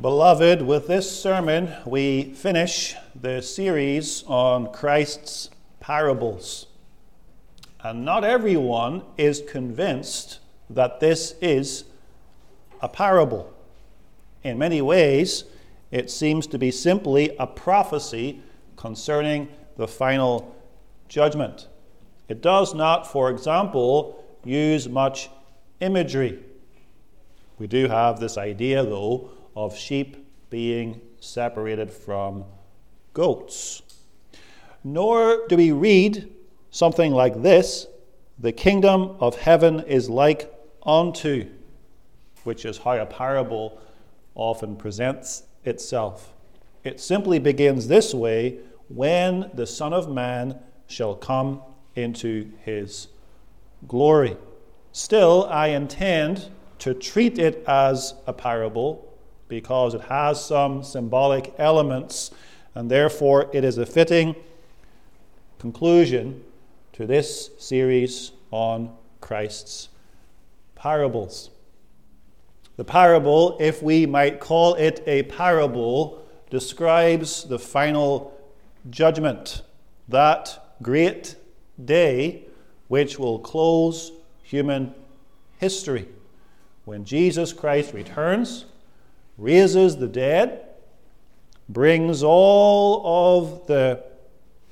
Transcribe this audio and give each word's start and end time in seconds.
Beloved, 0.00 0.62
with 0.62 0.86
this 0.86 1.10
sermon, 1.10 1.74
we 1.84 2.32
finish 2.34 2.94
the 3.20 3.42
series 3.42 4.22
on 4.28 4.72
Christ's 4.72 5.50
parables. 5.80 6.66
And 7.82 8.04
not 8.04 8.22
everyone 8.22 9.02
is 9.16 9.42
convinced 9.48 10.38
that 10.70 11.00
this 11.00 11.34
is 11.42 11.82
a 12.80 12.88
parable. 12.88 13.52
In 14.44 14.56
many 14.56 14.80
ways, 14.80 15.42
it 15.90 16.12
seems 16.12 16.46
to 16.46 16.58
be 16.58 16.70
simply 16.70 17.34
a 17.36 17.48
prophecy 17.48 18.40
concerning 18.76 19.48
the 19.76 19.88
final 19.88 20.54
judgment. 21.08 21.66
It 22.28 22.40
does 22.40 22.72
not, 22.72 23.04
for 23.04 23.30
example, 23.30 24.24
use 24.44 24.88
much 24.88 25.28
imagery. 25.80 26.38
We 27.58 27.66
do 27.66 27.88
have 27.88 28.20
this 28.20 28.38
idea, 28.38 28.84
though, 28.84 29.32
of 29.58 29.76
sheep 29.76 30.24
being 30.50 31.00
separated 31.18 31.90
from 31.90 32.44
goats. 33.12 33.82
Nor 34.84 35.48
do 35.48 35.56
we 35.56 35.72
read 35.72 36.30
something 36.70 37.10
like 37.12 37.42
this 37.42 37.88
The 38.38 38.52
kingdom 38.52 39.16
of 39.18 39.34
heaven 39.34 39.80
is 39.80 40.08
like 40.08 40.54
unto, 40.86 41.48
which 42.44 42.64
is 42.64 42.78
how 42.78 42.98
a 42.98 43.04
parable 43.04 43.80
often 44.36 44.76
presents 44.76 45.42
itself. 45.64 46.32
It 46.84 47.00
simply 47.00 47.40
begins 47.40 47.88
this 47.88 48.14
way 48.14 48.58
when 48.86 49.50
the 49.54 49.66
Son 49.66 49.92
of 49.92 50.08
Man 50.08 50.56
shall 50.86 51.16
come 51.16 51.62
into 51.96 52.52
his 52.64 53.08
glory. 53.88 54.36
Still, 54.92 55.48
I 55.50 55.68
intend 55.68 56.48
to 56.78 56.94
treat 56.94 57.40
it 57.40 57.64
as 57.66 58.14
a 58.24 58.32
parable 58.32 59.07
because 59.48 59.94
it 59.94 60.02
has 60.02 60.44
some 60.44 60.82
symbolic 60.82 61.54
elements, 61.58 62.30
and 62.74 62.90
therefore 62.90 63.50
it 63.52 63.64
is 63.64 63.78
a 63.78 63.86
fitting 63.86 64.36
conclusion 65.58 66.44
to 66.92 67.06
this 67.06 67.50
series 67.58 68.32
on 68.50 68.94
Christ's 69.20 69.88
parables. 70.74 71.50
The 72.76 72.84
parable, 72.84 73.56
if 73.58 73.82
we 73.82 74.06
might 74.06 74.38
call 74.38 74.74
it 74.74 75.02
a 75.06 75.24
parable, 75.24 76.24
describes 76.50 77.44
the 77.44 77.58
final 77.58 78.38
judgment, 78.88 79.62
that 80.08 80.76
great 80.80 81.36
day 81.84 82.44
which 82.86 83.18
will 83.18 83.38
close 83.38 84.12
human 84.42 84.94
history. 85.58 86.08
When 86.84 87.04
Jesus 87.04 87.52
Christ 87.52 87.92
returns, 87.92 88.64
raises 89.38 89.96
the 89.96 90.08
dead, 90.08 90.66
brings 91.68 92.22
all 92.22 93.38
of 93.38 93.66
the 93.66 94.02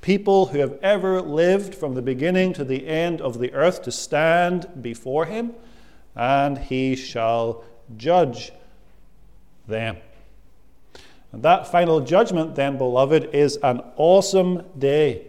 people 0.01 0.47
who 0.47 0.59
have 0.59 0.77
ever 0.81 1.21
lived 1.21 1.73
from 1.73 1.95
the 1.95 2.01
beginning 2.01 2.53
to 2.53 2.63
the 2.63 2.87
end 2.87 3.21
of 3.21 3.39
the 3.39 3.53
earth 3.53 3.81
to 3.83 3.91
stand 3.91 4.67
before 4.81 5.25
him, 5.25 5.53
and 6.15 6.57
he 6.57 6.95
shall 6.95 7.63
judge 7.95 8.51
them. 9.67 9.97
And 11.31 11.43
that 11.43 11.67
final 11.71 11.99
judgment, 12.01 12.55
then, 12.55 12.77
beloved, 12.77 13.29
is 13.33 13.57
an 13.57 13.81
awesome 13.95 14.63
day. 14.77 15.27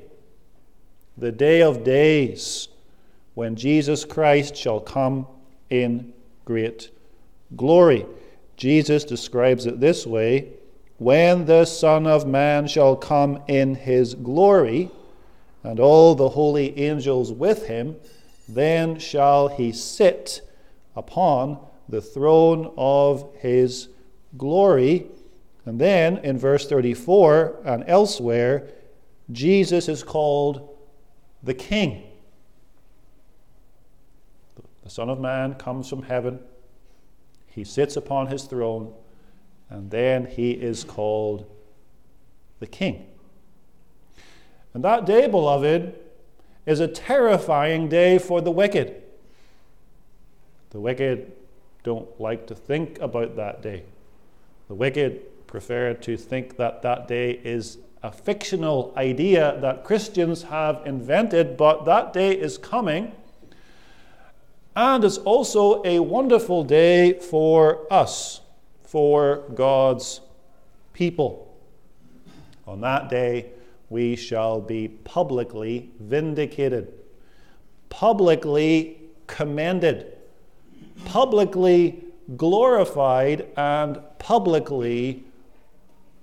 The 1.16 1.32
day 1.32 1.62
of 1.62 1.82
days 1.84 2.68
when 3.34 3.56
Jesus 3.56 4.04
Christ 4.04 4.56
shall 4.56 4.80
come 4.80 5.26
in 5.70 6.12
great 6.44 6.90
glory. 7.56 8.06
Jesus 8.58 9.04
describes 9.04 9.66
it 9.66 9.80
this 9.80 10.06
way 10.06 10.48
When 10.98 11.46
the 11.46 11.64
Son 11.64 12.06
of 12.06 12.26
Man 12.26 12.66
shall 12.66 12.96
come 12.96 13.40
in 13.46 13.76
his 13.76 14.14
glory, 14.14 14.90
and 15.62 15.80
all 15.80 16.14
the 16.14 16.28
holy 16.28 16.78
angels 16.78 17.32
with 17.32 17.66
him, 17.66 17.96
then 18.48 18.98
shall 18.98 19.48
he 19.48 19.72
sit 19.72 20.40
upon 20.96 21.58
the 21.88 22.00
throne 22.02 22.72
of 22.76 23.28
his 23.36 23.88
glory. 24.36 25.06
And 25.64 25.80
then 25.80 26.18
in 26.18 26.38
verse 26.38 26.66
34 26.68 27.60
and 27.64 27.84
elsewhere, 27.86 28.68
Jesus 29.30 29.88
is 29.88 30.02
called 30.02 30.76
the 31.42 31.54
King. 31.54 32.04
The 34.82 34.90
Son 34.90 35.10
of 35.10 35.20
Man 35.20 35.54
comes 35.54 35.88
from 35.88 36.02
heaven 36.02 36.40
he 37.58 37.64
sits 37.64 37.96
upon 37.96 38.28
his 38.28 38.44
throne, 38.44 38.92
and 39.68 39.90
then 39.90 40.26
he 40.26 40.52
is 40.52 40.84
called 40.84 41.44
the 42.60 42.68
king. 42.68 43.04
And 44.72 44.84
that 44.84 45.04
day, 45.04 45.26
beloved, 45.26 45.98
is 46.66 46.78
a 46.78 46.86
terrifying 46.86 47.88
day 47.88 48.16
for 48.18 48.40
the 48.40 48.52
wicked. 48.52 49.02
The 50.70 50.78
wicked 50.78 51.32
don't 51.82 52.20
like 52.20 52.46
to 52.46 52.54
think 52.54 53.00
about 53.00 53.34
that 53.34 53.60
day. 53.60 53.82
The 54.68 54.74
wicked 54.74 55.48
prefer 55.48 55.94
to 55.94 56.16
think 56.16 56.58
that 56.58 56.82
that 56.82 57.08
day 57.08 57.40
is 57.42 57.78
a 58.04 58.12
fictional 58.12 58.94
idea 58.96 59.58
that 59.62 59.82
Christians 59.82 60.44
have 60.44 60.82
invented, 60.86 61.56
but 61.56 61.86
that 61.86 62.12
day 62.12 62.38
is 62.38 62.56
coming 62.56 63.10
and 64.78 65.02
it's 65.02 65.18
also 65.18 65.82
a 65.84 65.98
wonderful 65.98 66.62
day 66.62 67.12
for 67.14 67.92
us, 67.92 68.42
for 68.84 69.42
God's 69.52 70.20
people. 70.92 71.52
On 72.64 72.80
that 72.82 73.08
day, 73.08 73.46
we 73.90 74.14
shall 74.14 74.60
be 74.60 74.86
publicly 74.86 75.90
vindicated, 75.98 76.92
publicly 77.88 79.00
commended, 79.26 80.16
publicly 81.06 82.04
glorified, 82.36 83.48
and 83.56 83.98
publicly 84.20 85.24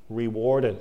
rewarded. 0.09 0.77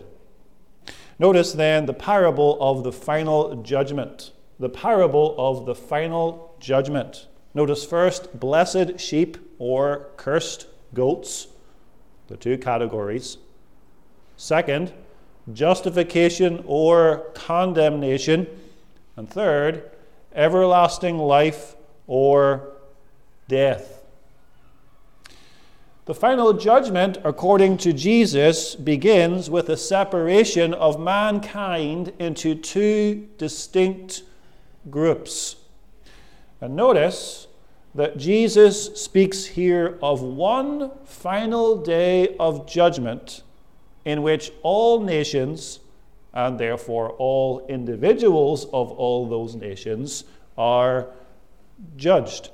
Notice 1.18 1.52
then 1.52 1.86
the 1.86 1.92
parable 1.92 2.56
of 2.60 2.84
the 2.84 2.92
final 2.92 3.56
judgment. 3.64 4.30
The 4.60 4.68
parable 4.68 5.34
of 5.36 5.66
the 5.66 5.74
final 5.74 6.54
judgment. 6.60 7.26
Notice 7.54 7.84
first, 7.84 8.38
blessed 8.38 8.98
sheep 8.98 9.38
or 9.58 10.08
cursed 10.16 10.66
goats, 10.92 11.46
the 12.26 12.36
two 12.36 12.58
categories. 12.58 13.38
Second, 14.36 14.92
justification 15.52 16.64
or 16.66 17.30
condemnation. 17.34 18.46
And 19.16 19.30
third, 19.30 19.90
everlasting 20.34 21.18
life 21.18 21.76
or 22.08 22.72
death. 23.46 24.02
The 26.06 26.14
final 26.14 26.52
judgment, 26.52 27.18
according 27.24 27.78
to 27.78 27.92
Jesus, 27.92 28.74
begins 28.74 29.48
with 29.48 29.70
a 29.70 29.76
separation 29.76 30.74
of 30.74 31.00
mankind 31.00 32.12
into 32.18 32.54
two 32.54 33.28
distinct 33.38 34.22
groups. 34.90 35.56
And 36.64 36.76
notice 36.76 37.46
that 37.94 38.16
Jesus 38.16 38.98
speaks 38.98 39.44
here 39.44 39.98
of 40.00 40.22
one 40.22 40.92
final 41.04 41.76
day 41.76 42.34
of 42.40 42.66
judgment 42.66 43.42
in 44.06 44.22
which 44.22 44.50
all 44.62 45.00
nations, 45.00 45.80
and 46.32 46.58
therefore 46.58 47.10
all 47.18 47.66
individuals 47.68 48.64
of 48.72 48.90
all 48.92 49.28
those 49.28 49.54
nations, 49.54 50.24
are 50.56 51.08
judged. 51.98 52.48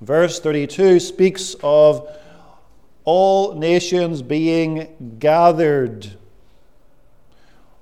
Verse 0.00 0.38
32 0.38 1.00
speaks 1.00 1.56
of 1.64 2.16
all 3.02 3.56
nations 3.56 4.22
being 4.22 5.16
gathered. 5.18 6.12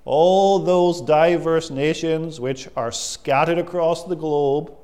All 0.05 0.57
those 0.57 1.01
diverse 1.01 1.69
nations 1.69 2.39
which 2.39 2.67
are 2.75 2.91
scattered 2.91 3.59
across 3.59 4.05
the 4.05 4.15
globe 4.15 4.75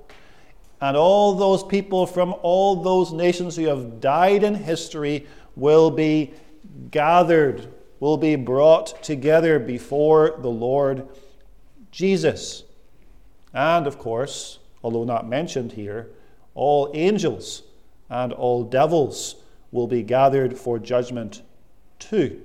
and 0.81 0.97
all 0.97 1.35
those 1.35 1.63
people 1.63 2.05
from 2.05 2.35
all 2.41 2.75
those 2.75 3.11
nations 3.11 3.55
who 3.55 3.65
have 3.65 3.99
died 3.99 4.43
in 4.43 4.55
history 4.55 5.25
will 5.55 5.89
be 5.89 6.33
gathered, 6.91 7.67
will 7.99 8.17
be 8.17 8.35
brought 8.35 9.01
together 9.03 9.59
before 9.59 10.35
the 10.39 10.49
Lord 10.49 11.07
Jesus. 11.91 12.63
And 13.53 13.87
of 13.87 13.97
course, 13.97 14.59
although 14.83 15.05
not 15.05 15.27
mentioned 15.27 15.71
here, 15.73 16.09
all 16.53 16.91
angels 16.93 17.63
and 18.09 18.33
all 18.33 18.63
devils 18.63 19.35
will 19.71 19.87
be 19.87 20.03
gathered 20.03 20.57
for 20.57 20.77
judgment 20.77 21.41
too. 21.99 22.41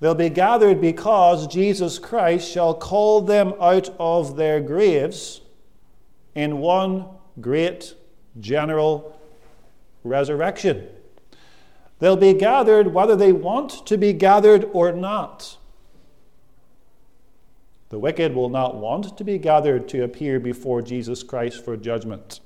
They'll 0.00 0.14
be 0.14 0.28
gathered 0.28 0.80
because 0.80 1.46
Jesus 1.46 1.98
Christ 1.98 2.50
shall 2.50 2.74
call 2.74 3.22
them 3.22 3.54
out 3.60 3.94
of 3.98 4.36
their 4.36 4.60
graves 4.60 5.40
in 6.34 6.58
one 6.58 7.06
great 7.40 7.94
general 8.38 9.18
resurrection. 10.04 10.88
They'll 11.98 12.16
be 12.16 12.34
gathered 12.34 12.88
whether 12.88 13.16
they 13.16 13.32
want 13.32 13.86
to 13.86 13.96
be 13.96 14.12
gathered 14.12 14.68
or 14.72 14.92
not. 14.92 15.56
The 17.88 17.98
wicked 17.98 18.34
will 18.34 18.50
not 18.50 18.76
want 18.76 19.16
to 19.16 19.24
be 19.24 19.38
gathered 19.38 19.88
to 19.90 20.04
appear 20.04 20.38
before 20.38 20.82
Jesus 20.82 21.22
Christ 21.22 21.64
for 21.64 21.76
judgment, 21.76 22.40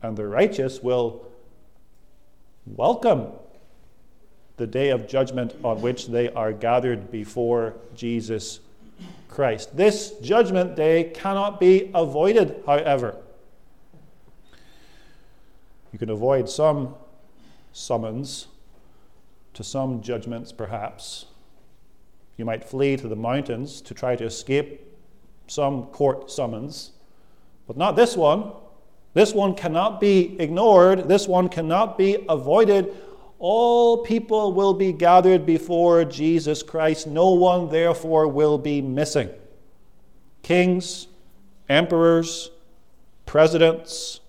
and 0.00 0.16
the 0.16 0.26
righteous 0.26 0.82
will 0.82 1.26
welcome 2.64 3.32
the 4.56 4.66
day 4.66 4.90
of 4.90 5.08
judgment 5.08 5.54
on 5.64 5.80
which 5.80 6.08
they 6.08 6.28
are 6.30 6.52
gathered 6.52 7.10
before 7.10 7.74
Jesus 7.94 8.60
Christ. 9.28 9.76
This 9.76 10.12
judgment 10.20 10.76
day 10.76 11.04
cannot 11.14 11.58
be 11.58 11.90
avoided, 11.94 12.62
however. 12.66 13.16
You 15.92 15.98
can 15.98 16.10
avoid 16.10 16.48
some 16.48 16.94
summons 17.72 18.48
to 19.54 19.64
some 19.64 20.02
judgments, 20.02 20.52
perhaps. 20.52 21.26
You 22.36 22.44
might 22.44 22.64
flee 22.64 22.96
to 22.96 23.08
the 23.08 23.16
mountains 23.16 23.80
to 23.82 23.94
try 23.94 24.16
to 24.16 24.24
escape 24.24 24.80
some 25.46 25.84
court 25.86 26.30
summons, 26.30 26.92
but 27.66 27.76
not 27.76 27.96
this 27.96 28.16
one. 28.16 28.52
This 29.14 29.34
one 29.34 29.54
cannot 29.54 30.00
be 30.00 30.36
ignored, 30.40 31.08
this 31.08 31.28
one 31.28 31.50
cannot 31.50 31.98
be 31.98 32.24
avoided. 32.28 32.94
All 33.44 33.98
people 33.98 34.52
will 34.52 34.72
be 34.72 34.92
gathered 34.92 35.44
before 35.44 36.04
Jesus 36.04 36.62
Christ. 36.62 37.08
No 37.08 37.30
one, 37.30 37.70
therefore, 37.70 38.28
will 38.28 38.56
be 38.56 38.80
missing. 38.80 39.30
Kings, 40.44 41.08
emperors, 41.68 42.52
presidents, 43.26 44.20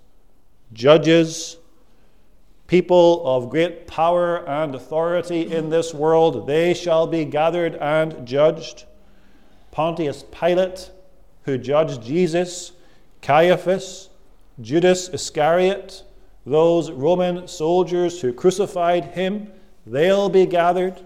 judges, 0.73 1.57
people 2.65 3.21
of 3.23 3.51
great 3.51 3.85
power 3.85 4.37
and 4.49 4.73
authority 4.73 5.41
in 5.53 5.69
this 5.69 5.93
world, 5.93 6.47
they 6.47 6.73
shall 6.73 7.05
be 7.05 7.23
gathered 7.23 7.75
and 7.75 8.25
judged. 8.25 8.85
Pontius 9.69 10.25
Pilate, 10.31 10.89
who 11.43 11.59
judged 11.59 12.01
Jesus, 12.01 12.71
Caiaphas, 13.21 14.09
Judas 14.59 15.07
Iscariot, 15.09 16.03
those 16.45 16.91
Roman 16.91 17.47
soldiers 17.47 18.21
who 18.21 18.33
crucified 18.33 19.05
him, 19.05 19.51
they'll 19.85 20.29
be 20.29 20.45
gathered. 20.45 21.01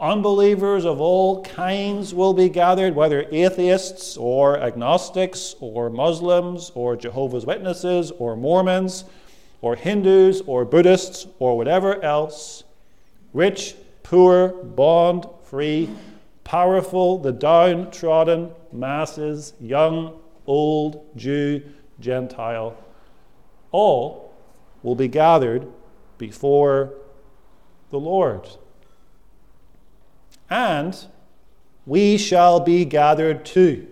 Unbelievers 0.00 0.84
of 0.84 1.00
all 1.00 1.42
kinds 1.44 2.12
will 2.12 2.34
be 2.34 2.48
gathered, 2.48 2.94
whether 2.94 3.24
atheists 3.30 4.16
or 4.16 4.58
agnostics 4.58 5.54
or 5.60 5.88
Muslims 5.88 6.72
or 6.74 6.96
Jehovah's 6.96 7.46
Witnesses 7.46 8.10
or 8.18 8.36
Mormons 8.36 9.04
or 9.60 9.76
Hindus 9.76 10.42
or 10.46 10.64
Buddhists 10.64 11.26
or 11.38 11.56
whatever 11.56 12.02
else, 12.02 12.64
rich, 13.32 13.76
poor, 14.02 14.48
bond, 14.48 15.24
free, 15.44 15.88
powerful, 16.42 17.18
the 17.18 17.32
downtrodden, 17.32 18.50
masses, 18.72 19.54
young, 19.60 20.18
old, 20.46 21.06
Jew, 21.16 21.62
Gentile, 22.00 22.76
all 23.72 24.32
will 24.82 24.94
be 24.94 25.08
gathered 25.08 25.66
before 26.18 26.94
the 27.90 27.98
Lord. 27.98 28.48
And 30.48 30.96
we 31.86 32.18
shall 32.18 32.60
be 32.60 32.84
gathered 32.84 33.44
too. 33.44 33.88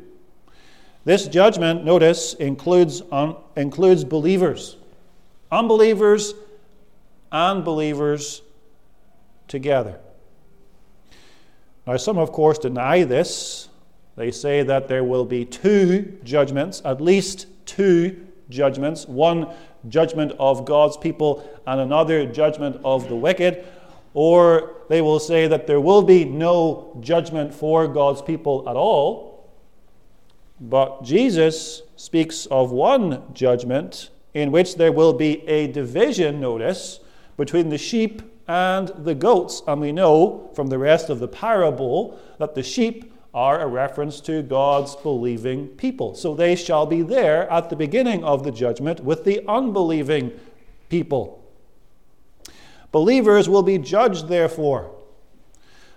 This 1.05 1.27
judgment, 1.27 1.85
notice, 1.85 2.35
includes, 2.35 3.03
includes 3.57 4.05
believers. 4.05 4.77
Unbelievers 5.51 6.35
and 7.33 7.65
believers 7.65 8.43
together. 9.49 9.99
Now, 11.87 11.97
some, 11.97 12.19
of 12.19 12.31
course, 12.33 12.59
deny 12.59 13.05
this. 13.05 13.69
They 14.17 14.31
say 14.31 14.63
that 14.63 14.87
there 14.89 15.03
will 15.03 15.25
be 15.25 15.45
two 15.45 16.19
judgments, 16.23 16.83
at 16.85 17.01
least 17.01 17.47
two 17.65 18.27
judgments 18.51 19.07
one 19.07 19.49
judgment 19.89 20.33
of 20.39 20.65
God's 20.65 20.97
people 20.97 21.49
and 21.67 21.81
another 21.81 22.27
judgment 22.27 22.81
of 22.85 23.09
the 23.09 23.17
wicked. 23.17 23.65
Or 24.13 24.75
they 24.89 25.01
will 25.01 25.21
say 25.21 25.47
that 25.47 25.67
there 25.67 25.81
will 25.81 26.03
be 26.03 26.25
no 26.25 26.97
judgment 27.01 27.55
for 27.55 27.87
God's 27.87 28.23
people 28.23 28.69
at 28.69 28.77
all. 28.77 29.49
But 30.61 31.05
Jesus 31.05 31.83
speaks 31.97 32.47
of 32.47 32.71
one 32.71 33.23
judgment 33.33 34.11
in 34.35 34.53
which 34.53 34.77
there 34.77 34.93
will 34.93 35.13
be 35.13 35.47
a 35.49 35.69
division, 35.69 36.41
notice, 36.41 37.01
between 37.37 37.69
the 37.69 37.79
sheep 37.79 38.23
and 38.47 38.89
the 38.89 39.15
goats. 39.15 39.63
And 39.67 39.81
we 39.81 39.93
know 39.93 40.51
from 40.55 40.67
the 40.67 40.79
rest 40.79 41.09
of 41.09 41.19
the 41.19 41.29
parable 41.29 42.19
that 42.39 42.55
the 42.55 42.63
sheep 42.63 43.10
are 43.33 43.61
a 43.61 43.67
reference 43.67 44.21
to 44.23 44.43
God's 44.43 44.97
believing 44.97 45.69
people. 45.69 46.15
So 46.15 46.35
they 46.35 46.57
shall 46.57 46.87
be 46.87 47.03
there 47.03 47.49
at 47.51 47.71
the 47.71 47.77
beginning 47.77 48.25
of 48.25 48.43
the 48.43 48.51
judgment 48.51 49.01
with 49.01 49.25
the 49.25 49.47
unbelieving 49.47 50.33
people. 50.89 51.41
Believers 52.93 53.49
will 53.49 53.63
be 53.63 53.79
judged, 53.79 54.29
therefore. 54.29 54.91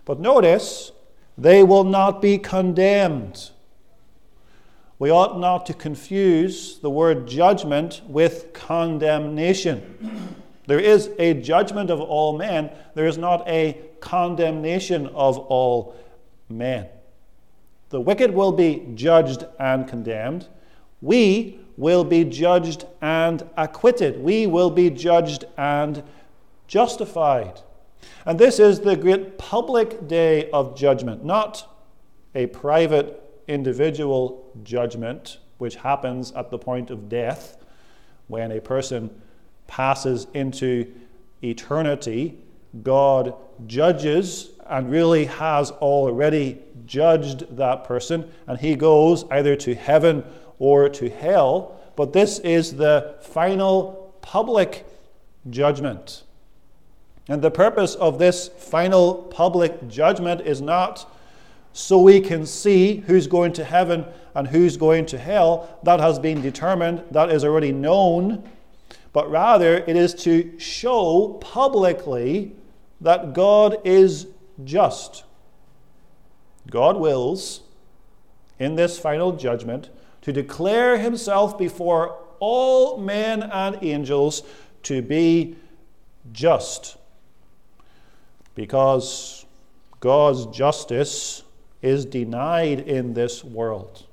But 0.05 0.19
notice, 0.19 0.91
they 1.37 1.63
will 1.63 1.83
not 1.83 2.21
be 2.21 2.37
condemned. 2.37 3.49
We 4.99 5.09
ought 5.09 5.39
not 5.39 5.65
to 5.65 5.73
confuse 5.73 6.79
the 6.79 6.89
word 6.89 7.27
judgment 7.27 8.01
with 8.07 8.53
condemnation. 8.53 10.35
There 10.67 10.79
is 10.79 11.09
a 11.19 11.33
judgment 11.33 11.89
of 11.89 11.99
all 11.99 12.37
men, 12.37 12.69
there 12.93 13.07
is 13.07 13.17
not 13.17 13.47
a 13.47 13.81
condemnation 13.99 15.07
of 15.07 15.37
all 15.39 15.95
men. 16.47 16.87
The 17.93 18.01
wicked 18.01 18.33
will 18.33 18.51
be 18.51 18.87
judged 18.95 19.45
and 19.59 19.87
condemned. 19.87 20.47
We 21.03 21.59
will 21.77 22.03
be 22.03 22.25
judged 22.25 22.87
and 23.03 23.47
acquitted. 23.55 24.19
We 24.19 24.47
will 24.47 24.71
be 24.71 24.89
judged 24.89 25.45
and 25.57 26.01
justified. 26.65 27.61
And 28.25 28.39
this 28.39 28.57
is 28.57 28.79
the 28.79 28.95
great 28.95 29.37
public 29.37 30.07
day 30.07 30.49
of 30.49 30.75
judgment, 30.75 31.23
not 31.23 31.71
a 32.33 32.47
private 32.47 33.21
individual 33.47 34.51
judgment, 34.63 35.37
which 35.59 35.75
happens 35.75 36.31
at 36.31 36.49
the 36.49 36.57
point 36.57 36.89
of 36.89 37.07
death 37.07 37.57
when 38.25 38.53
a 38.53 38.59
person 38.59 39.21
passes 39.67 40.25
into 40.33 40.91
eternity. 41.43 42.39
God 42.81 43.35
judges 43.67 44.49
and 44.65 44.89
really 44.89 45.25
has 45.25 45.69
already 45.69 46.59
judged 46.93 47.57
that 47.57 47.83
person, 47.83 48.31
and 48.45 48.59
he 48.59 48.75
goes 48.75 49.25
either 49.31 49.55
to 49.55 49.73
heaven 49.73 50.23
or 50.59 50.87
to 50.87 51.09
hell. 51.09 51.75
But 51.95 52.13
this 52.13 52.37
is 52.37 52.75
the 52.75 53.15
final 53.19 54.13
public 54.21 54.85
judgment. 55.49 56.21
And 57.27 57.41
the 57.41 57.49
purpose 57.49 57.95
of 57.95 58.19
this 58.19 58.47
final 58.47 59.15
public 59.15 59.87
judgment 59.87 60.41
is 60.41 60.61
not 60.61 61.11
so 61.71 61.99
we 61.99 62.19
can 62.19 62.45
see 62.45 62.97
who's 63.07 63.25
going 63.25 63.53
to 63.53 63.63
heaven 63.63 64.05
and 64.35 64.47
who's 64.47 64.77
going 64.77 65.07
to 65.07 65.17
hell. 65.17 65.79
That 65.81 65.99
has 65.99 66.19
been 66.19 66.43
determined, 66.43 67.03
that 67.09 67.31
is 67.31 67.43
already 67.43 67.71
known. 67.71 68.47
But 69.13 69.31
rather, 69.31 69.77
it 69.77 69.95
is 69.95 70.13
to 70.25 70.59
show 70.59 71.39
publicly 71.41 72.51
that 73.01 73.33
God 73.33 73.77
is 73.83 74.27
just. 74.63 75.23
God 76.69 76.97
wills, 76.97 77.61
in 78.59 78.75
this 78.75 78.97
final 78.97 79.33
judgment, 79.33 79.89
to 80.21 80.31
declare 80.31 80.97
himself 80.97 81.57
before 81.57 82.17
all 82.39 82.97
men 82.97 83.43
and 83.43 83.77
angels 83.81 84.43
to 84.83 85.01
be 85.01 85.55
just. 86.31 86.97
Because 88.55 89.45
God's 89.99 90.45
justice 90.47 91.43
is 91.81 92.05
denied 92.05 92.81
in 92.81 93.13
this 93.13 93.43
world. 93.43 94.05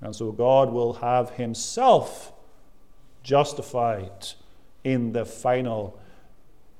And 0.00 0.14
so 0.14 0.32
God 0.32 0.72
will 0.72 0.94
have 0.94 1.30
himself 1.30 2.32
justified 3.22 4.28
in 4.84 5.12
the 5.12 5.24
final 5.24 5.98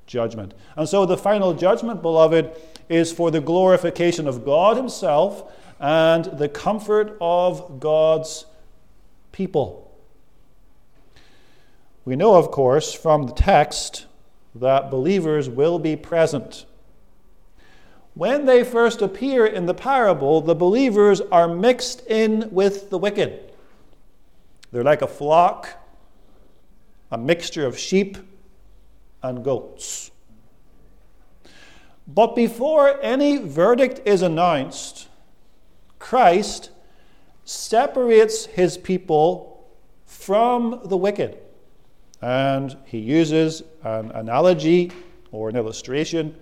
judgment. 0.07 0.53
And 0.75 0.87
so 0.87 1.05
the 1.05 1.17
final 1.17 1.53
judgment, 1.53 2.01
beloved, 2.01 2.51
is 2.89 3.11
for 3.11 3.31
the 3.31 3.39
glorification 3.39 4.27
of 4.27 4.43
God 4.43 4.75
himself 4.75 5.51
and 5.79 6.25
the 6.25 6.49
comfort 6.49 7.15
of 7.21 7.79
God's 7.79 8.45
people. 9.31 9.89
We 12.03 12.15
know, 12.15 12.35
of 12.35 12.51
course, 12.51 12.93
from 12.93 13.27
the 13.27 13.33
text 13.33 14.07
that 14.55 14.89
believers 14.89 15.47
will 15.47 15.79
be 15.79 15.95
present 15.95 16.65
when 18.19 18.45
they 18.45 18.65
first 18.65 19.01
appear 19.01 19.45
in 19.45 19.65
the 19.65 19.73
parable, 19.73 20.41
the 20.41 20.53
believers 20.53 21.21
are 21.21 21.47
mixed 21.47 22.05
in 22.07 22.49
with 22.51 22.89
the 22.89 22.97
wicked. 22.97 23.53
They're 24.73 24.83
like 24.83 25.01
a 25.01 25.07
flock, 25.07 25.69
a 27.11 27.17
mixture 27.17 27.65
of 27.65 27.79
sheep 27.79 28.17
and 29.23 29.41
goats. 29.41 30.08
But 32.13 32.35
before 32.35 32.99
any 33.03 33.37
verdict 33.37 34.01
is 34.03 34.23
announced, 34.23 35.07
Christ 35.99 36.71
separates 37.45 38.47
his 38.47 38.77
people 38.77 39.67
from 40.07 40.81
the 40.85 40.97
wicked. 40.97 41.37
And 42.19 42.75
he 42.85 42.97
uses 42.97 43.61
an 43.83 44.09
analogy 44.11 44.91
or 45.31 45.49
an 45.49 45.55
illustration 45.55 46.35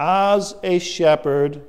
as 0.00 0.56
a 0.64 0.80
shepherd 0.80 1.62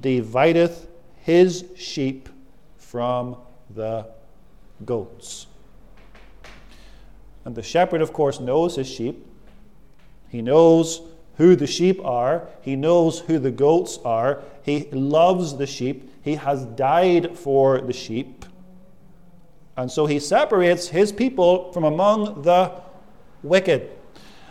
divideth 0.00 0.86
his 1.22 1.64
sheep 1.76 2.28
from 2.76 3.36
the 3.74 4.06
goats. 4.84 5.48
And 7.44 7.56
the 7.56 7.62
shepherd, 7.62 8.02
of 8.02 8.12
course, 8.12 8.38
knows 8.38 8.76
his 8.76 8.86
sheep. 8.86 9.26
He 10.28 10.42
knows 10.42 11.02
who 11.38 11.56
the 11.56 11.66
sheep 11.66 12.04
are, 12.04 12.46
he 12.60 12.76
knows 12.76 13.20
who 13.20 13.38
the 13.38 13.50
goats 13.50 13.98
are, 14.04 14.42
he 14.62 14.88
loves 14.90 15.56
the 15.56 15.66
sheep, 15.66 16.10
he 16.22 16.34
has 16.34 16.64
died 16.66 17.38
for 17.38 17.80
the 17.80 17.92
sheep. 17.92 18.44
And 19.76 19.90
so 19.90 20.06
he 20.06 20.18
separates 20.18 20.88
his 20.88 21.12
people 21.12 21.72
from 21.72 21.84
among 21.84 22.42
the 22.42 22.72
wicked. 23.44 23.88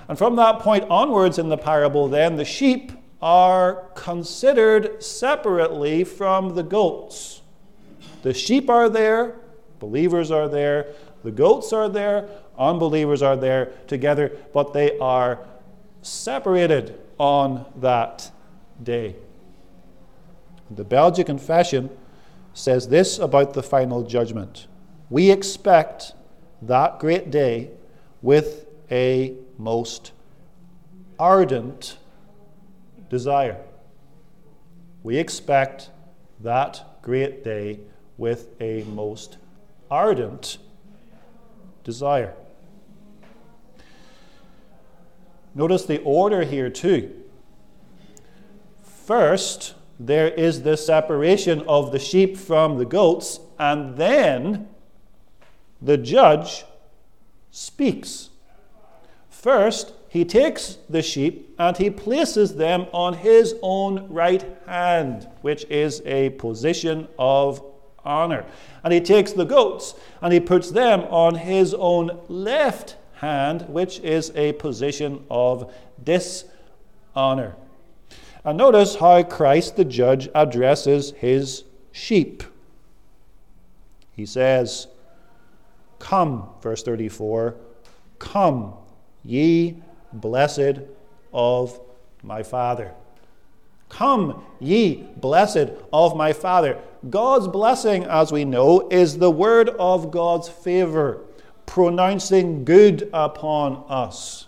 And 0.08 0.18
from 0.18 0.38
that 0.38 0.60
point 0.60 0.86
onwards 0.90 1.38
in 1.38 1.50
the 1.50 1.58
parable, 1.58 2.08
then, 2.08 2.38
the 2.38 2.46
sheep 2.46 2.94
are 3.22 3.86
considered 3.94 5.04
separately 5.04 6.06
from 6.06 6.56
the 6.56 6.64
goats. 6.64 7.42
The 8.22 8.34
sheep 8.34 8.70
are 8.70 8.88
there, 8.88 9.36
believers 9.80 10.32
are 10.32 10.48
there, 10.48 10.94
the 11.26 11.32
goats 11.32 11.74
are 11.74 11.90
there, 11.90 12.30
unbelievers 12.58 13.22
are 13.22 13.36
there 13.36 13.74
together, 13.88 14.32
but 14.54 14.72
they 14.72 14.98
are 15.00 15.40
separated 16.08 17.00
on 17.18 17.66
that 17.76 18.32
day. 18.82 19.16
The 20.72 20.84
Belgic 20.84 21.26
Confession 21.26 21.90
says 22.54 22.88
this 22.88 23.20
about 23.20 23.54
the 23.54 23.64
final 23.64 24.04
judgment 24.04 24.68
We 25.10 25.32
expect 25.32 26.14
that 26.62 27.00
great 27.00 27.30
day 27.32 27.72
with 28.22 28.66
a 28.92 29.36
most 29.58 30.12
ardent 31.20 31.98
desire. 33.10 33.58
We 35.04 35.18
expect 35.18 35.90
that 36.42 37.02
great 37.02 37.44
day 37.44 37.80
with 38.18 38.50
a 38.60 38.84
most 38.84 39.38
ardent 39.90 40.58
desire. 41.84 42.34
Notice 45.58 45.86
the 45.86 46.00
order 46.04 46.44
here, 46.44 46.70
too. 46.70 47.12
First, 48.84 49.74
there 50.00 50.28
is 50.28 50.62
the 50.62 50.78
separation 50.78 51.64
of 51.68 51.92
the 51.92 51.98
sheep 51.98 52.38
from 52.38 52.78
the 52.78 52.86
goats, 52.86 53.40
and 53.58 53.98
then 53.98 54.68
the 55.82 55.98
judge 55.98 56.64
speaks. 57.50 58.30
First, 59.32 59.94
he 60.10 60.24
takes 60.26 60.78
the 60.88 61.02
sheep 61.02 61.56
and 61.58 61.76
he 61.76 61.90
places 61.90 62.56
them 62.56 62.86
on 62.92 63.16
his 63.16 63.56
own 63.64 64.08
right 64.10 64.46
hand, 64.68 65.28
which 65.42 65.66
is 65.72 66.04
a 66.06 66.30
position 66.32 67.08
of 67.18 67.64
honor. 68.06 68.46
And 68.84 68.94
he 68.94 69.02
takes 69.02 69.32
the 69.32 69.44
goats 69.44 69.96
and 70.22 70.32
he 70.32 70.40
puts 70.40 70.70
them 70.70 71.02
on 71.02 71.34
his 71.34 71.74
own 71.74 72.20
left 72.28 72.97
hand, 73.18 73.64
which 73.68 74.00
is 74.00 74.32
a 74.36 74.54
position 74.54 75.24
of 75.30 75.74
dishonor. 76.04 77.56
And 78.44 78.58
notice 78.58 78.96
how 78.96 79.24
Christ 79.24 79.76
the 79.76 79.86
judge 79.86 80.30
addresses 80.34 81.12
his 81.18 81.64
sheep. 81.92 82.44
He 84.12 84.26
says, 84.26 84.88
Come, 86.00 86.50
verse 86.62 86.84
34, 86.84 87.56
come, 88.20 88.74
ye 89.24 89.82
blessed 90.14 90.80
of 91.34 91.80
my 92.24 92.44
Father. 92.44 92.94
Come, 93.90 94.44
ye 94.60 95.08
blessed 95.18 95.72
of 95.92 96.16
my 96.16 96.34
Father. 96.34 96.80
God's 97.10 97.48
blessing, 97.48 98.04
as 98.04 98.32
we 98.32 98.46
know, 98.46 98.88
is 98.90 99.18
the 99.18 99.32
word 99.32 99.70
of 99.70 100.12
God's 100.12 100.50
favor 100.50 101.22
pronouncing 101.68 102.66
good 102.66 103.08
upon 103.14 103.84
us. 103.88 104.48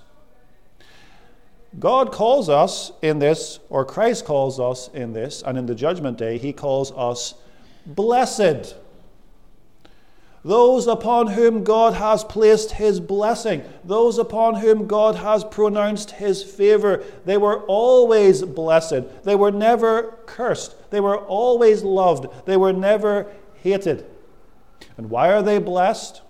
God 1.78 2.12
calls 2.12 2.50
us 2.50 2.92
in 3.04 3.20
this, 3.20 3.60
or 3.70 3.86
Christ 3.86 4.26
calls 4.26 4.60
us 4.60 4.90
in 4.96 5.14
this, 5.14 5.44
and 5.46 5.56
in 5.56 5.68
the 5.68 5.76
judgment 5.76 6.18
day, 6.18 6.40
he 6.40 6.52
calls 6.52 6.92
us 6.94 7.36
blessed. 7.86 8.76
Those 10.44 10.88
upon 10.88 11.28
whom 11.28 11.64
God 11.64 11.94
has 11.94 12.24
placed 12.24 12.72
his 12.72 13.00
blessing, 13.00 13.62
those 13.84 14.18
upon 14.18 14.56
whom 14.56 14.88
God 14.88 15.16
has 15.16 15.44
pronounced 15.44 16.12
his 16.12 16.42
favor, 16.42 17.04
they 17.26 17.38
were 17.38 17.60
always 17.66 18.42
blessed. 18.42 19.24
They 19.24 19.36
were 19.36 19.52
never 19.52 20.18
cursed. 20.26 20.90
They 20.90 21.02
were 21.02 21.18
always 21.18 21.84
loved. 21.84 22.46
They 22.46 22.58
were 22.58 22.74
never 22.74 23.30
hated. 23.62 24.06
And 24.98 25.10
why 25.10 25.32
are 25.34 25.44
they 25.44 25.60
blessed? 25.60 26.22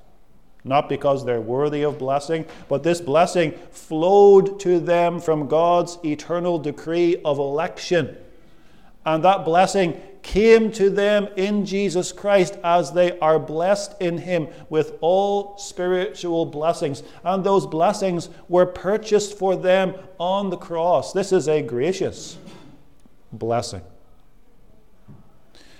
Not 0.69 0.87
because 0.87 1.25
they're 1.25 1.41
worthy 1.41 1.81
of 1.81 1.97
blessing, 1.97 2.45
but 2.69 2.83
this 2.83 3.01
blessing 3.01 3.51
flowed 3.71 4.59
to 4.61 4.79
them 4.79 5.19
from 5.19 5.47
God's 5.47 5.97
eternal 6.05 6.57
decree 6.57 7.17
of 7.25 7.39
election. 7.39 8.15
And 9.05 9.23
that 9.25 9.43
blessing 9.43 9.99
came 10.21 10.71
to 10.73 10.89
them 10.89 11.27
in 11.35 11.65
Jesus 11.65 12.11
Christ 12.11 12.57
as 12.63 12.91
they 12.91 13.17
are 13.19 13.39
blessed 13.39 13.95
in 13.99 14.19
Him 14.19 14.47
with 14.69 14.97
all 15.01 15.57
spiritual 15.57 16.45
blessings. 16.45 17.03
And 17.23 17.43
those 17.43 17.65
blessings 17.65 18.29
were 18.47 18.65
purchased 18.65 19.37
for 19.37 19.55
them 19.55 19.95
on 20.19 20.49
the 20.49 20.57
cross. 20.57 21.13
This 21.13 21.31
is 21.31 21.47
a 21.47 21.61
gracious 21.61 22.37
blessing. 23.31 23.81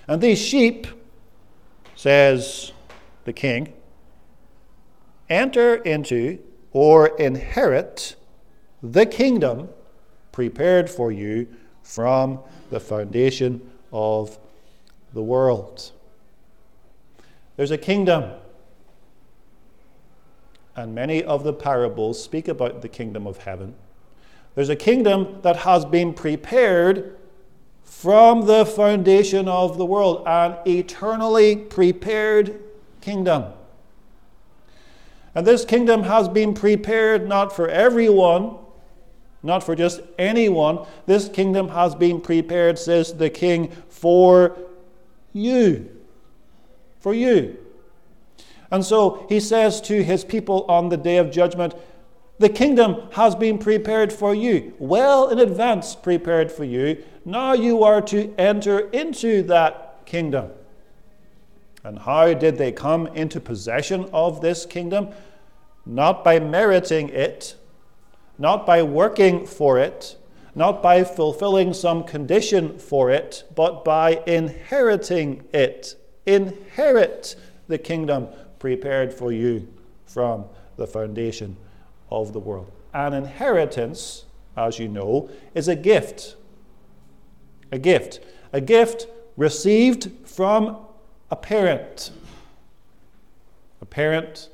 And 0.08 0.20
these 0.20 0.40
sheep, 0.40 0.86
says 1.94 2.72
the 3.24 3.32
king, 3.32 3.72
enter 5.30 5.76
into 5.76 6.38
or 6.72 7.08
inherit 7.18 8.16
the 8.82 9.06
kingdom 9.06 9.68
prepared 10.32 10.90
for 10.90 11.10
you 11.10 11.46
from 11.82 12.40
the 12.70 12.80
foundation 12.80 13.60
of 13.92 14.38
the 15.12 15.22
world. 15.22 15.92
There's 17.56 17.70
a 17.70 17.78
kingdom, 17.78 18.30
and 20.76 20.94
many 20.94 21.22
of 21.22 21.44
the 21.44 21.52
parables 21.52 22.22
speak 22.22 22.48
about 22.48 22.80
the 22.82 22.88
kingdom 22.88 23.26
of 23.26 23.38
heaven. 23.38 23.74
There's 24.54 24.68
a 24.68 24.76
kingdom 24.76 25.40
that 25.42 25.58
has 25.58 25.84
been 25.84 26.14
prepared 26.14 27.16
from 27.84 28.46
the 28.46 28.64
foundation 28.64 29.48
of 29.48 29.76
the 29.76 29.84
world, 29.84 30.22
an 30.26 30.56
eternally 30.66 31.56
prepared 31.56 32.60
kingdom. 33.00 33.52
And 35.34 35.46
this 35.46 35.64
kingdom 35.64 36.02
has 36.04 36.28
been 36.28 36.54
prepared 36.54 37.28
not 37.28 37.54
for 37.54 37.68
everyone, 37.68 38.56
not 39.42 39.62
for 39.62 39.74
just 39.74 40.00
anyone. 40.18 40.86
This 41.06 41.28
kingdom 41.28 41.68
has 41.68 41.94
been 41.94 42.20
prepared, 42.20 42.78
says 42.78 43.14
the 43.14 43.30
king, 43.30 43.70
for 43.88 44.56
you. 45.32 45.90
For 46.98 47.14
you. 47.14 47.56
And 48.70 48.84
so 48.84 49.26
he 49.28 49.40
says 49.40 49.80
to 49.82 50.02
his 50.02 50.24
people 50.24 50.64
on 50.68 50.88
the 50.88 50.96
day 50.96 51.16
of 51.16 51.30
judgment, 51.30 51.74
the 52.38 52.48
kingdom 52.48 53.02
has 53.12 53.34
been 53.34 53.58
prepared 53.58 54.12
for 54.12 54.34
you, 54.34 54.72
well 54.78 55.28
in 55.28 55.38
advance 55.38 55.94
prepared 55.94 56.50
for 56.50 56.64
you. 56.64 57.02
Now 57.24 57.52
you 57.52 57.82
are 57.82 58.00
to 58.02 58.34
enter 58.38 58.88
into 58.90 59.42
that 59.44 60.06
kingdom. 60.06 60.50
And 61.82 61.98
how 61.98 62.34
did 62.34 62.58
they 62.58 62.72
come 62.72 63.06
into 63.08 63.40
possession 63.40 64.08
of 64.12 64.40
this 64.40 64.66
kingdom? 64.66 65.08
Not 65.86 66.22
by 66.22 66.38
meriting 66.38 67.08
it, 67.08 67.56
not 68.38 68.66
by 68.66 68.82
working 68.82 69.46
for 69.46 69.78
it, 69.78 70.16
not 70.54 70.82
by 70.82 71.04
fulfilling 71.04 71.72
some 71.72 72.04
condition 72.04 72.78
for 72.78 73.10
it, 73.10 73.44
but 73.54 73.84
by 73.84 74.22
inheriting 74.26 75.44
it. 75.52 75.94
Inherit 76.26 77.36
the 77.68 77.78
kingdom 77.78 78.28
prepared 78.58 79.12
for 79.12 79.32
you 79.32 79.66
from 80.04 80.44
the 80.76 80.86
foundation 80.86 81.56
of 82.10 82.32
the 82.32 82.40
world. 82.40 82.70
An 82.92 83.14
inheritance, 83.14 84.24
as 84.56 84.78
you 84.78 84.88
know, 84.88 85.30
is 85.54 85.68
a 85.68 85.76
gift. 85.76 86.36
A 87.72 87.78
gift. 87.78 88.20
A 88.52 88.60
gift 88.60 89.06
received 89.36 90.10
from 90.24 90.76
a 91.30 91.36
parent. 91.36 92.10
A 93.80 93.86
parent 93.86 94.48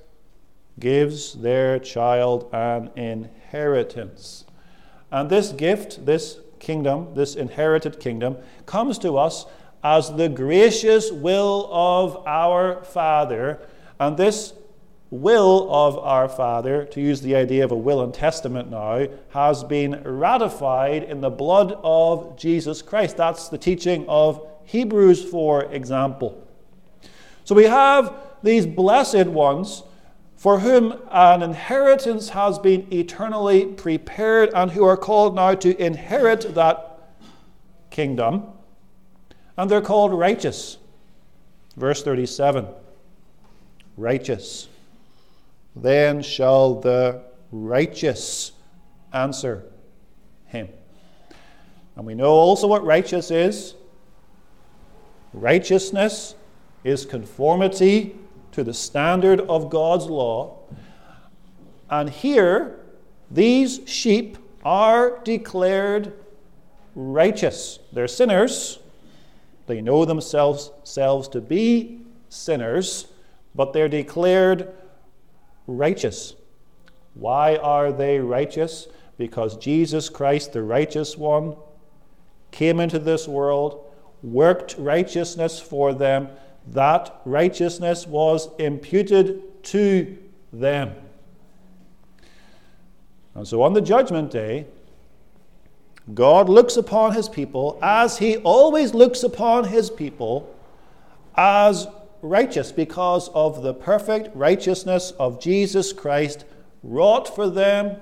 gives 0.78 1.34
their 1.34 1.78
child 1.78 2.48
an 2.52 2.90
inheritance. 2.96 4.44
And 5.10 5.30
this 5.30 5.52
gift, 5.52 6.04
this 6.04 6.38
kingdom, 6.58 7.14
this 7.14 7.34
inherited 7.34 7.98
kingdom, 7.98 8.36
comes 8.66 8.98
to 8.98 9.16
us 9.16 9.46
as 9.82 10.14
the 10.14 10.28
gracious 10.28 11.10
will 11.10 11.68
of 11.72 12.26
our 12.26 12.82
Father. 12.84 13.60
And 13.98 14.16
this 14.16 14.52
will 15.10 15.72
of 15.72 15.96
our 15.98 16.28
Father, 16.28 16.84
to 16.86 17.00
use 17.00 17.22
the 17.22 17.36
idea 17.36 17.64
of 17.64 17.70
a 17.70 17.76
will 17.76 18.02
and 18.02 18.12
testament 18.12 18.70
now, 18.70 19.06
has 19.30 19.64
been 19.64 20.02
ratified 20.04 21.04
in 21.04 21.20
the 21.20 21.30
blood 21.30 21.78
of 21.82 22.36
Jesus 22.36 22.82
Christ. 22.82 23.16
That's 23.16 23.48
the 23.48 23.58
teaching 23.58 24.04
of 24.08 24.46
Hebrews, 24.64 25.24
for 25.24 25.64
example. 25.72 26.45
So 27.46 27.54
we 27.54 27.64
have 27.64 28.12
these 28.42 28.66
blessed 28.66 29.26
ones 29.26 29.84
for 30.36 30.58
whom 30.58 31.00
an 31.12 31.42
inheritance 31.42 32.30
has 32.30 32.58
been 32.58 32.92
eternally 32.92 33.66
prepared 33.66 34.50
and 34.52 34.72
who 34.72 34.84
are 34.84 34.96
called 34.96 35.36
now 35.36 35.54
to 35.54 35.80
inherit 35.80 36.56
that 36.56 36.98
kingdom. 37.90 38.48
And 39.56 39.70
they're 39.70 39.80
called 39.80 40.12
righteous. 40.12 40.78
Verse 41.76 42.02
37 42.02 42.66
Righteous. 43.96 44.66
Then 45.76 46.22
shall 46.22 46.74
the 46.74 47.22
righteous 47.52 48.52
answer 49.12 49.64
him. 50.46 50.68
And 51.94 52.04
we 52.04 52.14
know 52.14 52.32
also 52.32 52.66
what 52.66 52.84
righteous 52.84 53.30
is. 53.30 53.74
Righteousness 55.32 56.34
is 56.86 57.04
conformity 57.04 58.16
to 58.52 58.62
the 58.62 58.72
standard 58.72 59.40
of 59.40 59.68
God's 59.70 60.06
law. 60.06 60.58
And 61.90 62.08
here, 62.08 62.78
these 63.30 63.80
sheep 63.86 64.38
are 64.64 65.18
declared 65.24 66.12
righteous. 66.94 67.80
They're 67.92 68.08
sinners. 68.08 68.78
They 69.66 69.80
know 69.80 70.04
themselves, 70.04 70.70
themselves 70.70 71.28
to 71.28 71.40
be 71.40 72.02
sinners, 72.28 73.08
but 73.54 73.72
they're 73.72 73.88
declared 73.88 74.72
righteous. 75.66 76.34
Why 77.14 77.56
are 77.56 77.92
they 77.92 78.20
righteous? 78.20 78.86
Because 79.18 79.56
Jesus 79.56 80.08
Christ, 80.08 80.52
the 80.52 80.62
righteous 80.62 81.16
one, 81.16 81.56
came 82.52 82.78
into 82.78 83.00
this 83.00 83.26
world, 83.26 83.92
worked 84.22 84.76
righteousness 84.78 85.58
for 85.58 85.92
them. 85.92 86.28
That 86.68 87.20
righteousness 87.24 88.06
was 88.06 88.48
imputed 88.58 89.62
to 89.64 90.16
them. 90.52 90.94
And 93.34 93.46
so 93.46 93.62
on 93.62 93.74
the 93.74 93.80
judgment 93.80 94.30
day, 94.30 94.66
God 96.14 96.48
looks 96.48 96.76
upon 96.76 97.12
his 97.12 97.28
people 97.28 97.78
as 97.82 98.18
he 98.18 98.38
always 98.38 98.94
looks 98.94 99.22
upon 99.22 99.64
his 99.64 99.90
people 99.90 100.54
as 101.36 101.86
righteous 102.22 102.72
because 102.72 103.28
of 103.30 103.62
the 103.62 103.74
perfect 103.74 104.34
righteousness 104.34 105.12
of 105.18 105.40
Jesus 105.40 105.92
Christ 105.92 106.44
wrought 106.82 107.34
for 107.34 107.50
them, 107.50 108.00